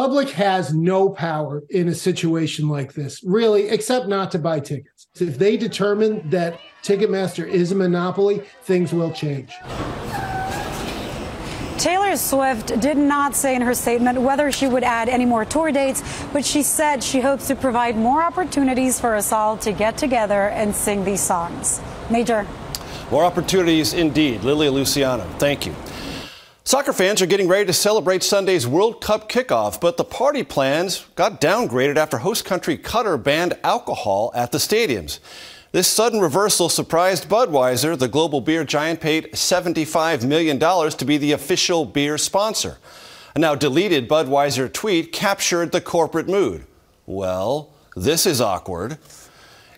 Public 0.00 0.30
has 0.30 0.72
no 0.72 1.10
power 1.10 1.62
in 1.68 1.88
a 1.88 1.94
situation 1.94 2.70
like 2.70 2.94
this, 2.94 3.22
really, 3.22 3.68
except 3.68 4.08
not 4.08 4.30
to 4.30 4.38
buy 4.38 4.58
tickets. 4.58 5.08
If 5.20 5.36
they 5.36 5.58
determine 5.58 6.30
that 6.30 6.58
Ticketmaster 6.82 7.46
is 7.46 7.70
a 7.70 7.74
monopoly, 7.74 8.40
things 8.62 8.94
will 8.94 9.12
change. 9.12 9.52
Taylor 11.76 12.16
Swift 12.16 12.80
did 12.80 12.96
not 12.96 13.36
say 13.36 13.54
in 13.54 13.60
her 13.60 13.74
statement 13.74 14.18
whether 14.18 14.50
she 14.50 14.66
would 14.66 14.84
add 14.84 15.10
any 15.10 15.26
more 15.26 15.44
tour 15.44 15.70
dates, 15.70 16.02
but 16.32 16.46
she 16.46 16.62
said 16.62 17.04
she 17.04 17.20
hopes 17.20 17.46
to 17.48 17.54
provide 17.54 17.94
more 17.94 18.22
opportunities 18.22 18.98
for 18.98 19.14
us 19.14 19.32
all 19.32 19.58
to 19.58 19.70
get 19.70 19.98
together 19.98 20.48
and 20.48 20.74
sing 20.74 21.04
these 21.04 21.20
songs. 21.20 21.78
Major. 22.08 22.46
More 23.10 23.24
opportunities 23.24 23.92
indeed. 23.92 24.44
Lilia 24.44 24.70
Luciano, 24.70 25.24
thank 25.38 25.66
you. 25.66 25.74
Soccer 26.62 26.92
fans 26.92 27.22
are 27.22 27.26
getting 27.26 27.48
ready 27.48 27.64
to 27.64 27.72
celebrate 27.72 28.22
Sunday's 28.22 28.66
World 28.66 29.00
Cup 29.00 29.30
kickoff, 29.30 29.80
but 29.80 29.96
the 29.96 30.04
party 30.04 30.42
plans 30.42 31.06
got 31.14 31.40
downgraded 31.40 31.96
after 31.96 32.18
host 32.18 32.44
country 32.44 32.76
Qatar 32.76 33.20
banned 33.20 33.54
alcohol 33.64 34.30
at 34.34 34.52
the 34.52 34.58
stadiums. 34.58 35.20
This 35.72 35.88
sudden 35.88 36.20
reversal 36.20 36.68
surprised 36.68 37.30
Budweiser. 37.30 37.98
The 37.98 38.08
global 38.08 38.42
beer 38.42 38.64
giant 38.64 39.00
paid 39.00 39.32
$75 39.32 40.26
million 40.26 40.58
to 40.58 41.04
be 41.06 41.16
the 41.16 41.32
official 41.32 41.86
beer 41.86 42.18
sponsor. 42.18 42.76
A 43.34 43.38
now 43.38 43.54
deleted 43.54 44.06
Budweiser 44.06 44.70
tweet 44.70 45.12
captured 45.12 45.72
the 45.72 45.80
corporate 45.80 46.28
mood. 46.28 46.66
Well, 47.06 47.70
this 47.96 48.26
is 48.26 48.40
awkward. 48.40 48.98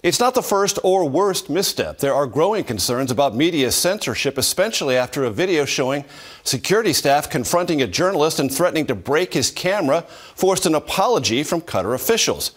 It's 0.03 0.19
not 0.19 0.35
the 0.35 0.43
first 0.43 0.81
or 0.83 1.09
worst 1.09 1.49
misstep. 1.49 1.99
There 1.99 2.13
are 2.13 2.27
growing 2.27 2.65
concerns 2.65 3.13
about 3.13 3.37
media 3.37 3.71
censorship, 3.71 4.37
especially 4.37 4.97
after 4.97 5.23
a 5.23 5.31
video 5.31 5.65
showing 5.65 6.05
security 6.43 6.93
staff 6.93 7.31
confronting 7.31 7.81
a 7.81 7.87
journalist 7.87 8.41
and 8.41 8.53
threatening 8.53 8.87
to 8.87 8.97
break 8.97 9.33
his 9.33 9.53
camera 9.53 10.03
forced 10.35 10.67
an 10.67 10.75
apology 10.75 11.45
from 11.45 11.61
Qatar 11.61 11.95
officials. 11.95 12.51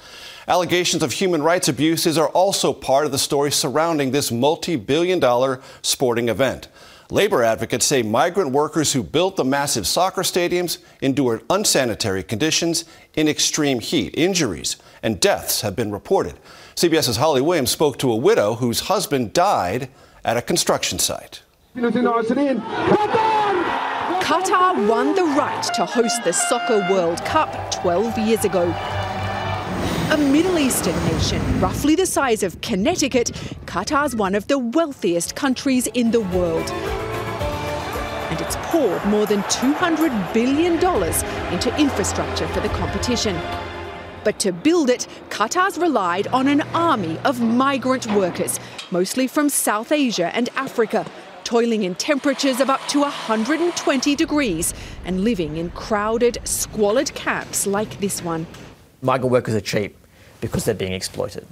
Allegations 0.48 1.04
of 1.04 1.12
human 1.12 1.44
rights 1.44 1.68
abuses 1.68 2.18
are 2.18 2.30
also 2.30 2.74
part 2.74 3.06
of 3.06 3.12
the 3.12 3.20
story 3.20 3.52
surrounding 3.52 4.10
this 4.10 4.32
multi 4.32 4.75
billion 4.75 5.20
dollar 5.20 5.62
sporting 5.84 6.30
event. 6.30 6.68
Labor 7.12 7.44
advocates 7.44 7.86
say 7.86 8.02
migrant 8.02 8.52
workers 8.52 8.94
who 8.94 9.04
built 9.04 9.36
the 9.36 9.46
massive 9.46 9.86
soccer 9.86 10.22
stadiums 10.22 10.80
endured 11.02 11.44
unsanitary 11.52 12.24
conditions 12.24 12.84
in 13.14 13.28
extreme 13.28 13.80
heat. 13.80 14.14
Injuries 14.18 14.78
and 15.04 15.20
deaths 15.20 15.62
have 15.62 15.76
been 15.76 15.92
reported. 15.92 16.34
CBS's 16.76 17.18
Holly 17.18 17.42
Williams 17.42 17.70
spoke 17.70 18.00
to 18.00 18.12
a 18.12 18.16
widow 18.16 18.56
whose 18.56 18.82
husband 18.82 19.34
died 19.34 19.90
at 20.24 20.36
a 20.36 20.42
construction 20.42 20.98
site. 20.98 21.44
Qatar 24.24 24.88
won 24.90 25.14
the 25.14 25.24
right 25.24 25.62
to 25.76 25.86
host 25.86 26.24
the 26.24 26.32
Soccer 26.32 26.80
World 26.90 27.24
Cup 27.24 27.70
12 27.70 28.18
years 28.18 28.46
ago. 28.46 28.74
A 30.12 30.18
Middle 30.18 30.60
Eastern 30.60 30.96
nation, 31.08 31.42
roughly 31.60 31.96
the 31.96 32.06
size 32.06 32.44
of 32.44 32.62
Connecticut, 32.62 33.32
Qatar's 33.66 34.16
one 34.16 34.36
of 34.36 34.46
the 34.46 34.60
wealthiest 34.60 35.36
countries 35.36 35.88
in 35.88 36.12
the 36.12 36.22
world. 36.22 36.70
And 38.30 38.40
it's 38.40 38.56
poured 38.58 39.04
more 39.06 39.26
than 39.26 39.42
$200 39.44 40.32
billion 40.32 40.74
into 41.52 41.76
infrastructure 41.80 42.48
for 42.50 42.60
the 42.60 42.70
competition. 42.70 43.36
But 44.24 44.38
to 44.42 44.54
build 44.54 44.92
it, 44.92 45.08
Qatar's 45.30 45.80
relied 45.80 46.28
on 46.28 46.48
an 46.48 46.62
army 46.76 47.18
of 47.26 47.42
migrant 47.42 48.06
workers, 48.14 48.60
mostly 48.92 49.26
from 49.26 49.50
South 49.50 49.92
Asia 49.92 50.34
and 50.36 50.50
Africa, 50.56 51.04
toiling 51.44 51.82
in 51.82 51.96
temperatures 51.96 52.60
of 52.60 52.70
up 52.70 52.88
to 52.90 53.00
120 53.00 54.16
degrees 54.16 54.72
and 55.04 55.24
living 55.24 55.58
in 55.58 55.72
crowded, 55.72 56.38
squalid 56.44 57.12
camps 57.16 57.66
like 57.66 58.00
this 58.00 58.22
one. 58.22 58.46
Migrant 59.06 59.32
workers 59.32 59.54
are 59.54 59.62
cheap 59.62 59.96
because 60.42 60.66
they're 60.66 60.74
being 60.74 60.94
exploited. 60.94 61.46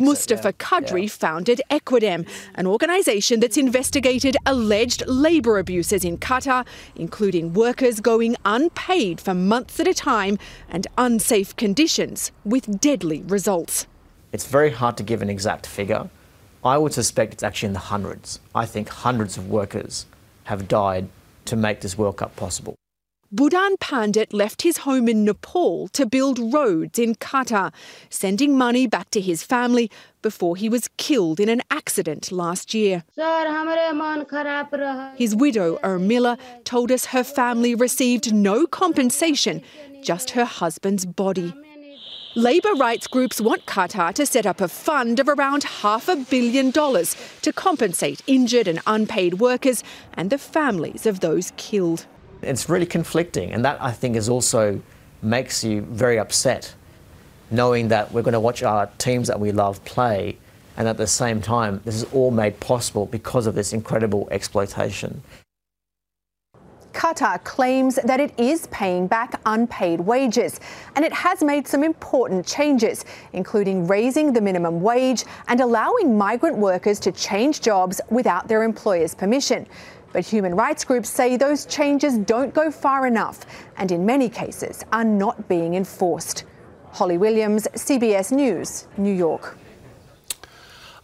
Mustafa 0.00 0.54
Qadri 0.54 1.10
founded 1.10 1.60
Equidem, 1.70 2.26
an 2.54 2.66
organisation 2.66 3.40
that's 3.40 3.58
investigated 3.58 4.38
alleged 4.46 5.02
labour 5.06 5.58
abuses 5.58 6.02
in 6.02 6.16
Qatar, 6.16 6.64
including 6.96 7.52
workers 7.52 8.00
going 8.00 8.36
unpaid 8.46 9.20
for 9.20 9.34
months 9.34 9.78
at 9.80 9.86
a 9.86 9.92
time 9.92 10.38
and 10.70 10.86
unsafe 10.96 11.54
conditions 11.56 12.32
with 12.44 12.80
deadly 12.80 13.20
results. 13.22 13.86
It's 14.32 14.46
very 14.46 14.70
hard 14.70 14.96
to 14.96 15.02
give 15.02 15.20
an 15.20 15.28
exact 15.28 15.66
figure. 15.66 16.08
I 16.64 16.78
would 16.78 16.94
suspect 16.94 17.34
it's 17.34 17.42
actually 17.42 17.66
in 17.66 17.72
the 17.74 17.80
hundreds. 17.80 18.40
I 18.54 18.64
think 18.64 18.88
hundreds 18.88 19.36
of 19.36 19.50
workers 19.50 20.06
have 20.44 20.68
died 20.68 21.08
to 21.44 21.56
make 21.56 21.82
this 21.82 21.98
World 21.98 22.16
Cup 22.16 22.34
possible. 22.36 22.76
Budan 23.34 23.80
Pandit 23.80 24.32
left 24.32 24.62
his 24.62 24.76
home 24.78 25.08
in 25.08 25.24
Nepal 25.24 25.88
to 25.88 26.06
build 26.06 26.54
roads 26.54 27.00
in 27.00 27.16
Qatar, 27.16 27.72
sending 28.08 28.56
money 28.56 28.86
back 28.86 29.10
to 29.10 29.20
his 29.20 29.42
family 29.42 29.90
before 30.22 30.54
he 30.54 30.68
was 30.68 30.88
killed 30.98 31.40
in 31.40 31.48
an 31.48 31.60
accident 31.68 32.30
last 32.30 32.74
year. 32.74 33.02
His 35.16 35.34
widow, 35.34 35.78
Urmila, 35.78 36.38
told 36.62 36.92
us 36.92 37.06
her 37.06 37.24
family 37.24 37.74
received 37.74 38.32
no 38.32 38.68
compensation, 38.68 39.62
just 40.00 40.30
her 40.30 40.44
husband's 40.44 41.04
body. 41.04 41.52
Labour 42.36 42.74
rights 42.74 43.08
groups 43.08 43.40
want 43.40 43.66
Qatar 43.66 44.12
to 44.14 44.26
set 44.26 44.46
up 44.46 44.60
a 44.60 44.68
fund 44.68 45.18
of 45.18 45.28
around 45.28 45.64
half 45.64 46.08
a 46.08 46.14
billion 46.14 46.70
dollars 46.70 47.16
to 47.42 47.52
compensate 47.52 48.22
injured 48.28 48.68
and 48.68 48.80
unpaid 48.86 49.40
workers 49.40 49.82
and 50.12 50.30
the 50.30 50.38
families 50.38 51.04
of 51.04 51.18
those 51.18 51.52
killed. 51.56 52.06
It's 52.44 52.68
really 52.68 52.86
conflicting, 52.86 53.52
and 53.52 53.64
that 53.64 53.82
I 53.82 53.92
think 53.92 54.16
is 54.16 54.28
also 54.28 54.80
makes 55.22 55.64
you 55.64 55.82
very 55.82 56.18
upset, 56.18 56.74
knowing 57.50 57.88
that 57.88 58.12
we're 58.12 58.22
going 58.22 58.34
to 58.34 58.40
watch 58.40 58.62
our 58.62 58.86
teams 58.98 59.28
that 59.28 59.40
we 59.40 59.52
love 59.52 59.84
play, 59.84 60.36
and 60.76 60.88
at 60.88 60.96
the 60.96 61.06
same 61.06 61.40
time, 61.40 61.80
this 61.84 61.94
is 61.94 62.04
all 62.12 62.30
made 62.30 62.60
possible 62.60 63.06
because 63.06 63.46
of 63.46 63.54
this 63.54 63.72
incredible 63.72 64.28
exploitation. 64.30 65.22
Qatar 66.92 67.42
claims 67.42 67.96
that 68.04 68.20
it 68.20 68.32
is 68.38 68.68
paying 68.68 69.08
back 69.08 69.40
unpaid 69.46 70.00
wages, 70.00 70.60
and 70.94 71.04
it 71.04 71.12
has 71.12 71.42
made 71.42 71.66
some 71.66 71.82
important 71.82 72.46
changes, 72.46 73.04
including 73.32 73.86
raising 73.86 74.32
the 74.32 74.40
minimum 74.40 74.80
wage 74.80 75.24
and 75.48 75.60
allowing 75.60 76.16
migrant 76.16 76.56
workers 76.56 77.00
to 77.00 77.10
change 77.12 77.60
jobs 77.60 78.00
without 78.10 78.46
their 78.46 78.62
employer's 78.62 79.14
permission. 79.14 79.66
But 80.14 80.24
human 80.24 80.54
rights 80.54 80.84
groups 80.84 81.10
say 81.10 81.36
those 81.36 81.66
changes 81.66 82.16
don't 82.18 82.54
go 82.54 82.70
far 82.70 83.08
enough 83.08 83.44
and, 83.76 83.90
in 83.90 84.06
many 84.06 84.28
cases, 84.28 84.84
are 84.92 85.02
not 85.02 85.48
being 85.48 85.74
enforced. 85.74 86.44
Holly 86.92 87.18
Williams, 87.18 87.66
CBS 87.74 88.30
News, 88.30 88.86
New 88.96 89.12
York. 89.12 89.58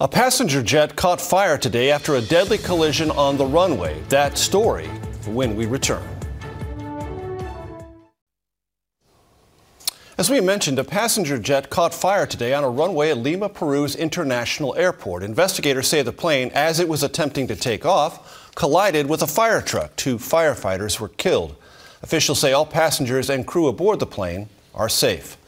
A 0.01 0.07
passenger 0.07 0.63
jet 0.63 0.95
caught 0.95 1.21
fire 1.21 1.59
today 1.59 1.91
after 1.91 2.15
a 2.15 2.21
deadly 2.21 2.57
collision 2.57 3.11
on 3.11 3.37
the 3.37 3.45
runway. 3.45 4.01
That 4.11 4.39
story 4.39 4.87
when 5.27 5.57
we 5.57 5.67
return. 5.67 6.20
As 10.21 10.29
we 10.29 10.43
mentioned, 10.43 10.79
a 10.79 10.85
passenger 10.85 11.39
jet 11.39 11.71
caught 11.71 11.95
fire 11.95 12.27
today 12.27 12.53
on 12.53 12.63
a 12.63 12.69
runway 12.69 13.09
at 13.09 13.17
Lima, 13.17 13.49
Peru's 13.49 13.97
International 13.97 14.77
Airport. 14.77 15.23
Investigators 15.23 15.89
say 15.89 16.03
the 16.03 16.13
plane, 16.13 16.51
as 16.53 16.79
it 16.79 16.91
was 16.91 17.03
attempting 17.03 17.47
to 17.47 17.57
take 17.57 17.87
off, 17.87 18.55
collided 18.55 19.09
with 19.09 19.23
a 19.23 19.27
fire 19.27 19.63
truck. 19.63 19.97
Two 19.97 20.19
firefighters 20.19 21.01
were 21.01 21.09
killed. 21.09 21.57
Officials 22.03 22.39
say 22.39 22.53
all 22.53 22.67
passengers 22.67 23.31
and 23.31 23.47
crew 23.47 23.67
aboard 23.67 23.99
the 23.99 24.05
plane 24.05 24.51
are 24.75 24.91
safe. 24.91 25.39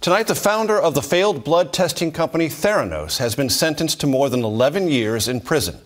Tonight, 0.00 0.26
the 0.26 0.34
founder 0.34 0.76
of 0.76 0.94
the 0.94 1.00
failed 1.00 1.44
blood 1.44 1.72
testing 1.72 2.10
company 2.10 2.48
Theranos 2.48 3.18
has 3.18 3.36
been 3.36 3.48
sentenced 3.48 4.00
to 4.00 4.08
more 4.08 4.28
than 4.28 4.42
11 4.42 4.88
years 4.88 5.28
in 5.28 5.40
prison. 5.40 5.78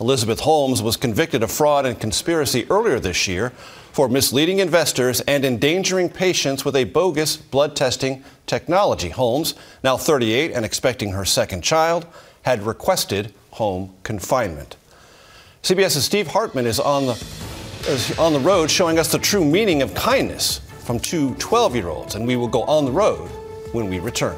Elizabeth 0.00 0.40
Holmes 0.40 0.82
was 0.82 0.96
convicted 0.96 1.44
of 1.44 1.52
fraud 1.52 1.86
and 1.86 2.00
conspiracy 2.00 2.66
earlier 2.68 2.98
this 2.98 3.28
year 3.28 3.52
for 3.94 4.08
misleading 4.08 4.58
investors 4.58 5.20
and 5.20 5.44
endangering 5.44 6.08
patients 6.08 6.64
with 6.64 6.74
a 6.74 6.82
bogus 6.82 7.36
blood 7.36 7.76
testing 7.76 8.24
technology. 8.44 9.08
Holmes, 9.08 9.54
now 9.84 9.96
38 9.96 10.50
and 10.50 10.64
expecting 10.64 11.12
her 11.12 11.24
second 11.24 11.62
child, 11.62 12.04
had 12.42 12.66
requested 12.66 13.32
home 13.52 13.94
confinement. 14.02 14.74
CBS's 15.62 16.04
Steve 16.04 16.26
Hartman 16.26 16.66
is 16.66 16.80
on 16.80 17.06
the, 17.06 17.12
is 17.86 18.18
on 18.18 18.32
the 18.32 18.40
road 18.40 18.68
showing 18.68 18.98
us 18.98 19.12
the 19.12 19.18
true 19.18 19.44
meaning 19.44 19.80
of 19.80 19.94
kindness 19.94 20.58
from 20.80 20.98
two 20.98 21.36
12 21.36 21.76
year 21.76 21.86
olds, 21.86 22.16
and 22.16 22.26
we 22.26 22.34
will 22.34 22.48
go 22.48 22.64
on 22.64 22.84
the 22.86 22.90
road 22.90 23.28
when 23.70 23.88
we 23.88 24.00
return. 24.00 24.36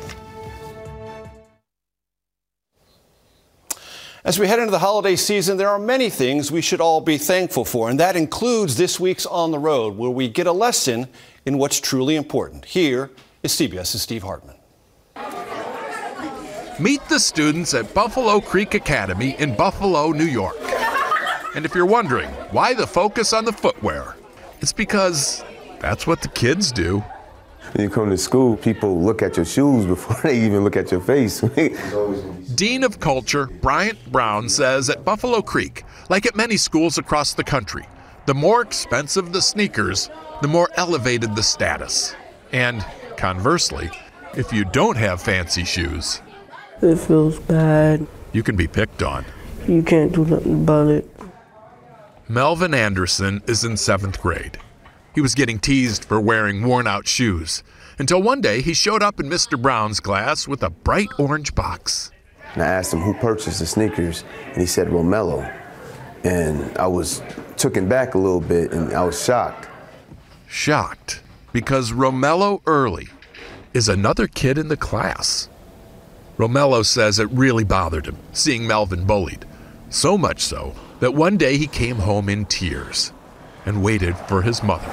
As 4.27 4.41
we 4.41 4.49
head 4.49 4.59
into 4.59 4.73
the 4.73 4.81
holiday 4.81 5.15
season, 5.15 5.57
there 5.57 5.69
are 5.69 5.79
many 5.79 6.11
things 6.11 6.51
we 6.51 6.61
should 6.61 6.81
all 6.81 7.01
be 7.01 7.17
thankful 7.17 7.65
for, 7.65 7.89
and 7.89 8.01
that 8.01 8.17
includes 8.17 8.77
this 8.77 8.99
week's 8.99 9.25
On 9.25 9.53
the 9.53 9.59
Road, 9.61 9.97
where 9.97 10.11
we 10.11 10.29
get 10.29 10.49
a 10.49 10.53
lesson 10.53 11.07
in 11.45 11.59
what's 11.59 11.79
truly 11.79 12.17
important. 12.17 12.65
Here 12.65 13.13
is 13.45 13.53
CBS's 13.53 14.03
Steve 14.03 14.25
Hartman. 14.25 14.57
Meet 16.81 17.09
the 17.09 17.21
students 17.21 17.73
at 17.73 17.95
Buffalo 17.95 18.41
Creek 18.41 18.75
Academy 18.75 19.37
in 19.39 19.55
Buffalo, 19.55 20.11
New 20.11 20.25
York. 20.25 20.57
And 21.55 21.65
if 21.65 21.73
you're 21.73 21.87
wondering 21.87 22.29
why 22.51 22.75
the 22.75 22.85
focus 22.85 23.33
on 23.33 23.45
the 23.45 23.53
footwear, 23.53 24.17
it's 24.61 24.73
because 24.73 25.45
that's 25.79 26.05
what 26.05 26.21
the 26.21 26.31
kids 26.31 26.73
do. 26.73 27.05
When 27.73 27.85
you 27.85 27.91
come 27.91 28.11
to 28.11 28.19
school, 28.19 28.57
people 28.57 29.01
look 29.01 29.23
at 29.23 29.37
your 29.37 29.45
shoes 29.45 29.87
before 29.87 30.17
they 30.23 30.41
even 30.41 30.65
look 30.65 30.77
at 30.77 30.91
your 30.91 31.01
face. 31.01 31.41
Dean 32.55 32.85
of 32.85 33.01
Culture 33.01 33.47
Bryant 33.47 33.99
Brown 34.13 34.49
says 34.49 34.89
at 34.91 35.05
Buffalo 35.05 35.43
Creek, 35.43 35.85
like 36.09 36.27
at 36.27 36.37
many 36.37 36.57
schools 36.57 36.99
across 36.99 37.35
the 37.35 37.45
country, 37.45 37.87
the 38.27 38.35
more 38.35 38.63
expensive 38.63 39.33
the 39.33 39.43
sneakers, 39.43 40.11
the 40.43 40.49
more 40.49 40.71
elevated 40.77 41.37
the 41.37 41.43
status. 41.43 42.15
And 42.53 42.85
conversely, 43.17 43.91
if 44.37 44.53
you 44.53 44.65
don't 44.65 44.97
have 44.97 45.21
fancy 45.21 45.65
shoes, 45.65 46.21
it 46.83 46.97
feels 46.97 47.39
bad. 47.39 48.07
You 48.33 48.43
can 48.43 48.57
be 48.57 48.67
picked 48.67 49.03
on. 49.03 49.25
You 49.67 49.83
can't 49.83 50.13
do 50.13 50.25
nothing 50.25 50.63
about 50.63 50.89
it. 50.89 51.11
Melvin 52.29 52.75
Anderson 52.75 53.43
is 53.47 53.65
in 53.65 53.77
seventh 53.77 54.21
grade. 54.21 54.59
He 55.17 55.23
was 55.23 55.35
getting 55.35 55.59
teased 55.59 56.05
for 56.05 56.21
wearing 56.21 56.63
worn 56.63 56.87
out 56.87 57.09
shoes 57.09 57.63
until 57.99 58.21
one 58.21 58.43
day 58.43 58.61
he 58.61 58.75
showed 58.75 59.03
up 59.03 59.19
in 59.19 59.31
Mr. 59.31 59.59
Brown's 59.59 59.99
class 59.99 60.47
with 60.47 60.63
a 60.63 60.69
bright 60.69 61.09
orange 61.19 61.55
box. 61.55 62.11
And 62.53 62.63
I 62.63 62.67
asked 62.67 62.93
him 62.93 63.01
who 63.01 63.15
purchased 63.15 63.61
the 63.61 63.65
sneakers, 63.65 64.25
and 64.49 64.59
he 64.59 64.67
said 64.67 64.89
Romello. 64.89 65.51
And 66.23 66.77
I 66.77 66.87
was 66.87 67.23
taken 67.57 67.89
back 67.89 68.15
a 68.15 68.19
little 68.19 68.43
bit, 68.43 68.73
and 68.73 68.93
I 68.93 69.05
was 69.05 69.25
shocked. 69.25 69.71
Shocked 70.49 71.23
because 71.51 71.93
Romello 71.93 72.61
Early 72.67 73.09
is 73.73 73.89
another 73.89 74.27
kid 74.27 74.59
in 74.59 74.69
the 74.69 74.77
class. 74.77 75.49
Romello 76.37 76.85
says 76.85 77.19
it 77.19 77.31
really 77.31 77.65
bothered 77.65 78.05
him 78.05 78.19
seeing 78.35 78.67
Melvin 78.67 79.07
bullied, 79.07 79.47
so 79.89 80.19
much 80.19 80.43
so 80.43 80.75
that 81.01 81.15
one 81.15 81.39
day 81.39 81.57
he 81.57 81.67
came 81.67 81.97
home 81.97 82.29
in 82.29 82.45
tears 82.45 83.15
and 83.67 83.83
waited 83.83 84.17
for 84.17 84.41
his 84.41 84.63
mother. 84.63 84.89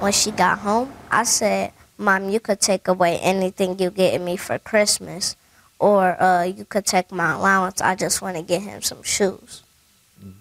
When 0.00 0.12
she 0.12 0.30
got 0.30 0.60
home, 0.60 0.92
I 1.10 1.24
said, 1.24 1.72
Mom, 1.96 2.30
you 2.30 2.38
could 2.38 2.60
take 2.60 2.86
away 2.86 3.18
anything 3.18 3.80
you 3.80 3.90
get 3.90 4.20
me 4.20 4.36
for 4.36 4.60
Christmas, 4.60 5.34
or 5.80 6.22
uh, 6.22 6.44
you 6.44 6.64
could 6.64 6.86
take 6.86 7.10
my 7.10 7.32
allowance. 7.32 7.80
I 7.80 7.96
just 7.96 8.22
want 8.22 8.36
to 8.36 8.42
get 8.42 8.62
him 8.62 8.82
some 8.82 9.02
shoes. 9.02 9.64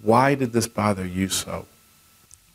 Why 0.04 0.36
did 0.36 0.54
this 0.54 0.68
bother 0.68 1.06
you 1.06 1.30
so? 1.30 1.66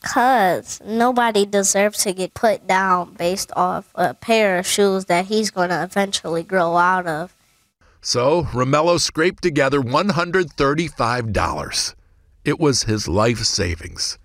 Because 0.01 0.81
nobody 0.85 1.45
deserves 1.47 2.05
to 2.05 2.13
get 2.13 2.35
put 2.35 2.67
down 2.67 3.15
based 3.15 3.53
off 3.55 3.91
a 3.95 4.15
pair 4.15 4.59
of 4.59 4.67
shoes 4.67 5.05
that 5.07 5.27
he's 5.27 5.51
going 5.51 5.71
to 5.71 5.83
eventually 5.83 6.43
grow 6.43 6.77
out 6.77 7.07
of. 7.07 7.35
So 8.01 8.43
Romello 8.45 8.99
scraped 8.99 9.43
together 9.45 9.81
$135. 9.81 11.95
It 12.45 12.59
was 12.59 12.83
his 12.83 13.07
life 13.07 13.45
savings, 13.45 14.19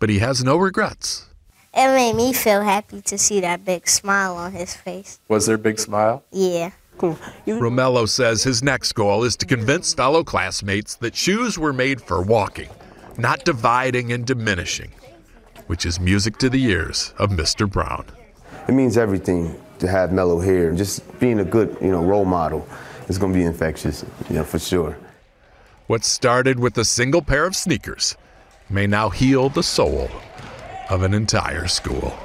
but 0.00 0.08
he 0.08 0.18
has 0.18 0.42
no 0.42 0.56
regrets. 0.56 1.26
It 1.72 1.86
made 1.94 2.16
me 2.16 2.32
feel 2.32 2.62
happy 2.62 3.00
to 3.02 3.16
see 3.16 3.38
that 3.40 3.64
big 3.64 3.86
smile 3.86 4.34
on 4.34 4.50
his 4.52 4.74
face. 4.74 5.20
Was 5.28 5.46
there 5.46 5.54
a 5.54 5.58
big 5.58 5.78
smile? 5.78 6.24
Yeah. 6.32 6.72
Romello 6.98 8.08
says 8.08 8.42
his 8.42 8.62
next 8.62 8.92
goal 8.92 9.24
is 9.24 9.36
to 9.36 9.46
convince 9.46 9.94
fellow 9.94 10.24
classmates 10.24 10.96
that 10.96 11.14
shoes 11.14 11.58
were 11.58 11.72
made 11.72 12.00
for 12.02 12.20
walking, 12.20 12.68
not 13.16 13.44
dividing 13.44 14.12
and 14.12 14.26
diminishing, 14.26 14.90
which 15.66 15.86
is 15.86 16.00
music 16.00 16.36
to 16.38 16.50
the 16.50 16.62
ears 16.62 17.14
of 17.18 17.30
Mr. 17.30 17.70
Brown. 17.70 18.04
It 18.68 18.72
means 18.72 18.98
everything 18.98 19.58
to 19.78 19.88
have 19.88 20.12
Mello 20.12 20.40
here. 20.40 20.74
Just 20.74 21.18
being 21.20 21.40
a 21.40 21.44
good, 21.44 21.74
you 21.80 21.90
know, 21.90 22.02
role 22.02 22.26
model 22.26 22.68
is 23.08 23.16
going 23.16 23.32
to 23.32 23.38
be 23.38 23.44
infectious, 23.44 24.04
you 24.28 24.34
know, 24.34 24.44
for 24.44 24.58
sure. 24.58 24.98
What 25.86 26.04
started 26.04 26.58
with 26.58 26.76
a 26.76 26.84
single 26.84 27.22
pair 27.22 27.46
of 27.46 27.56
sneakers 27.56 28.16
may 28.70 28.86
now 28.86 29.10
heal 29.10 29.48
the 29.48 29.62
soul 29.62 30.08
of 30.88 31.02
an 31.02 31.12
entire 31.12 31.66
school. 31.66 32.16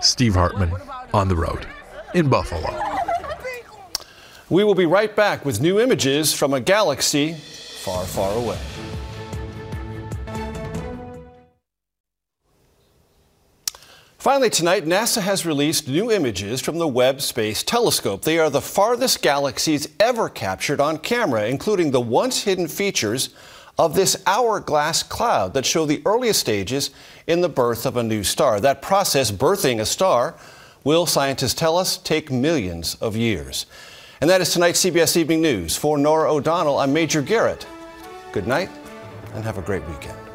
Steve 0.00 0.34
Hartman 0.34 0.72
on 1.12 1.28
the 1.28 1.36
road 1.36 1.66
in 2.14 2.28
Buffalo. 2.28 2.80
We 4.48 4.64
will 4.64 4.74
be 4.74 4.86
right 4.86 5.14
back 5.14 5.44
with 5.44 5.60
new 5.60 5.78
images 5.78 6.32
from 6.32 6.54
a 6.54 6.60
galaxy 6.60 7.34
far, 7.34 8.04
far 8.04 8.32
away. 8.36 8.58
Finally, 14.18 14.50
tonight, 14.50 14.84
NASA 14.84 15.22
has 15.22 15.46
released 15.46 15.86
new 15.86 16.10
images 16.10 16.60
from 16.60 16.78
the 16.78 16.88
Webb 16.88 17.20
Space 17.20 17.62
Telescope. 17.62 18.22
They 18.22 18.40
are 18.40 18.50
the 18.50 18.60
farthest 18.60 19.22
galaxies 19.22 19.88
ever 20.00 20.28
captured 20.28 20.80
on 20.80 20.98
camera, 20.98 21.46
including 21.46 21.92
the 21.92 22.00
once 22.00 22.42
hidden 22.42 22.66
features 22.66 23.28
of 23.78 23.94
this 23.94 24.22
hourglass 24.26 25.02
cloud 25.02 25.54
that 25.54 25.66
show 25.66 25.84
the 25.84 26.02
earliest 26.06 26.40
stages 26.40 26.90
in 27.26 27.40
the 27.40 27.48
birth 27.48 27.84
of 27.86 27.96
a 27.96 28.02
new 28.02 28.22
star. 28.24 28.60
That 28.60 28.80
process, 28.82 29.30
birthing 29.30 29.80
a 29.80 29.86
star, 29.86 30.34
will, 30.84 31.04
scientists 31.04 31.54
tell 31.54 31.76
us, 31.76 31.96
take 31.96 32.30
millions 32.30 32.94
of 32.96 33.16
years. 33.16 33.66
And 34.20 34.30
that 34.30 34.40
is 34.40 34.52
tonight's 34.52 34.82
CBS 34.82 35.16
Evening 35.16 35.42
News. 35.42 35.76
For 35.76 35.98
Norah 35.98 36.32
O'Donnell, 36.32 36.78
I'm 36.78 36.92
Major 36.92 37.20
Garrett. 37.20 37.66
Good 38.32 38.46
night 38.46 38.70
and 39.34 39.44
have 39.44 39.58
a 39.58 39.62
great 39.62 39.86
weekend. 39.88 40.25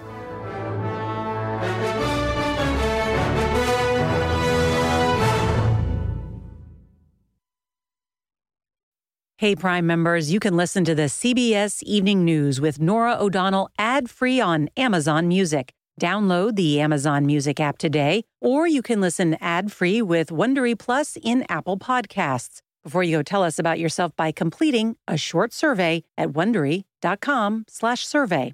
Hey, 9.42 9.56
Prime 9.56 9.88
members, 9.88 10.32
you 10.32 10.40
can 10.40 10.56
listen 10.56 10.86
to 10.86 10.94
the 10.94 11.10
CBS 11.10 11.82
Evening 11.82 12.24
News 12.24 12.62
with 12.62 12.80
Norah 12.80 13.18
O'Donnell 13.20 13.72
ad 13.76 14.08
free 14.08 14.40
on 14.40 14.70
Amazon 14.78 15.28
Music. 15.28 15.74
Download 16.00 16.56
the 16.56 16.80
Amazon 16.80 17.26
Music 17.26 17.60
app 17.60 17.80
today, 17.80 18.24
or 18.40 18.68
you 18.68 18.84
can 18.84 19.02
listen 19.02 19.36
ad 19.42 19.72
free 19.72 20.00
with 20.00 20.30
Wondery 20.30 20.78
Plus 20.78 21.18
in 21.24 21.44
Apple 21.50 21.80
Podcasts. 21.80 22.60
Before 22.84 23.02
you 23.02 23.18
go, 23.18 23.24
tell 23.24 23.42
us 23.42 23.58
about 23.58 23.80
yourself 23.80 24.16
by 24.16 24.32
completing 24.32 24.96
a 25.08 25.18
short 25.18 25.54
survey 25.54 26.04
at 26.20 26.34
wondery.com/survey. 26.34 28.54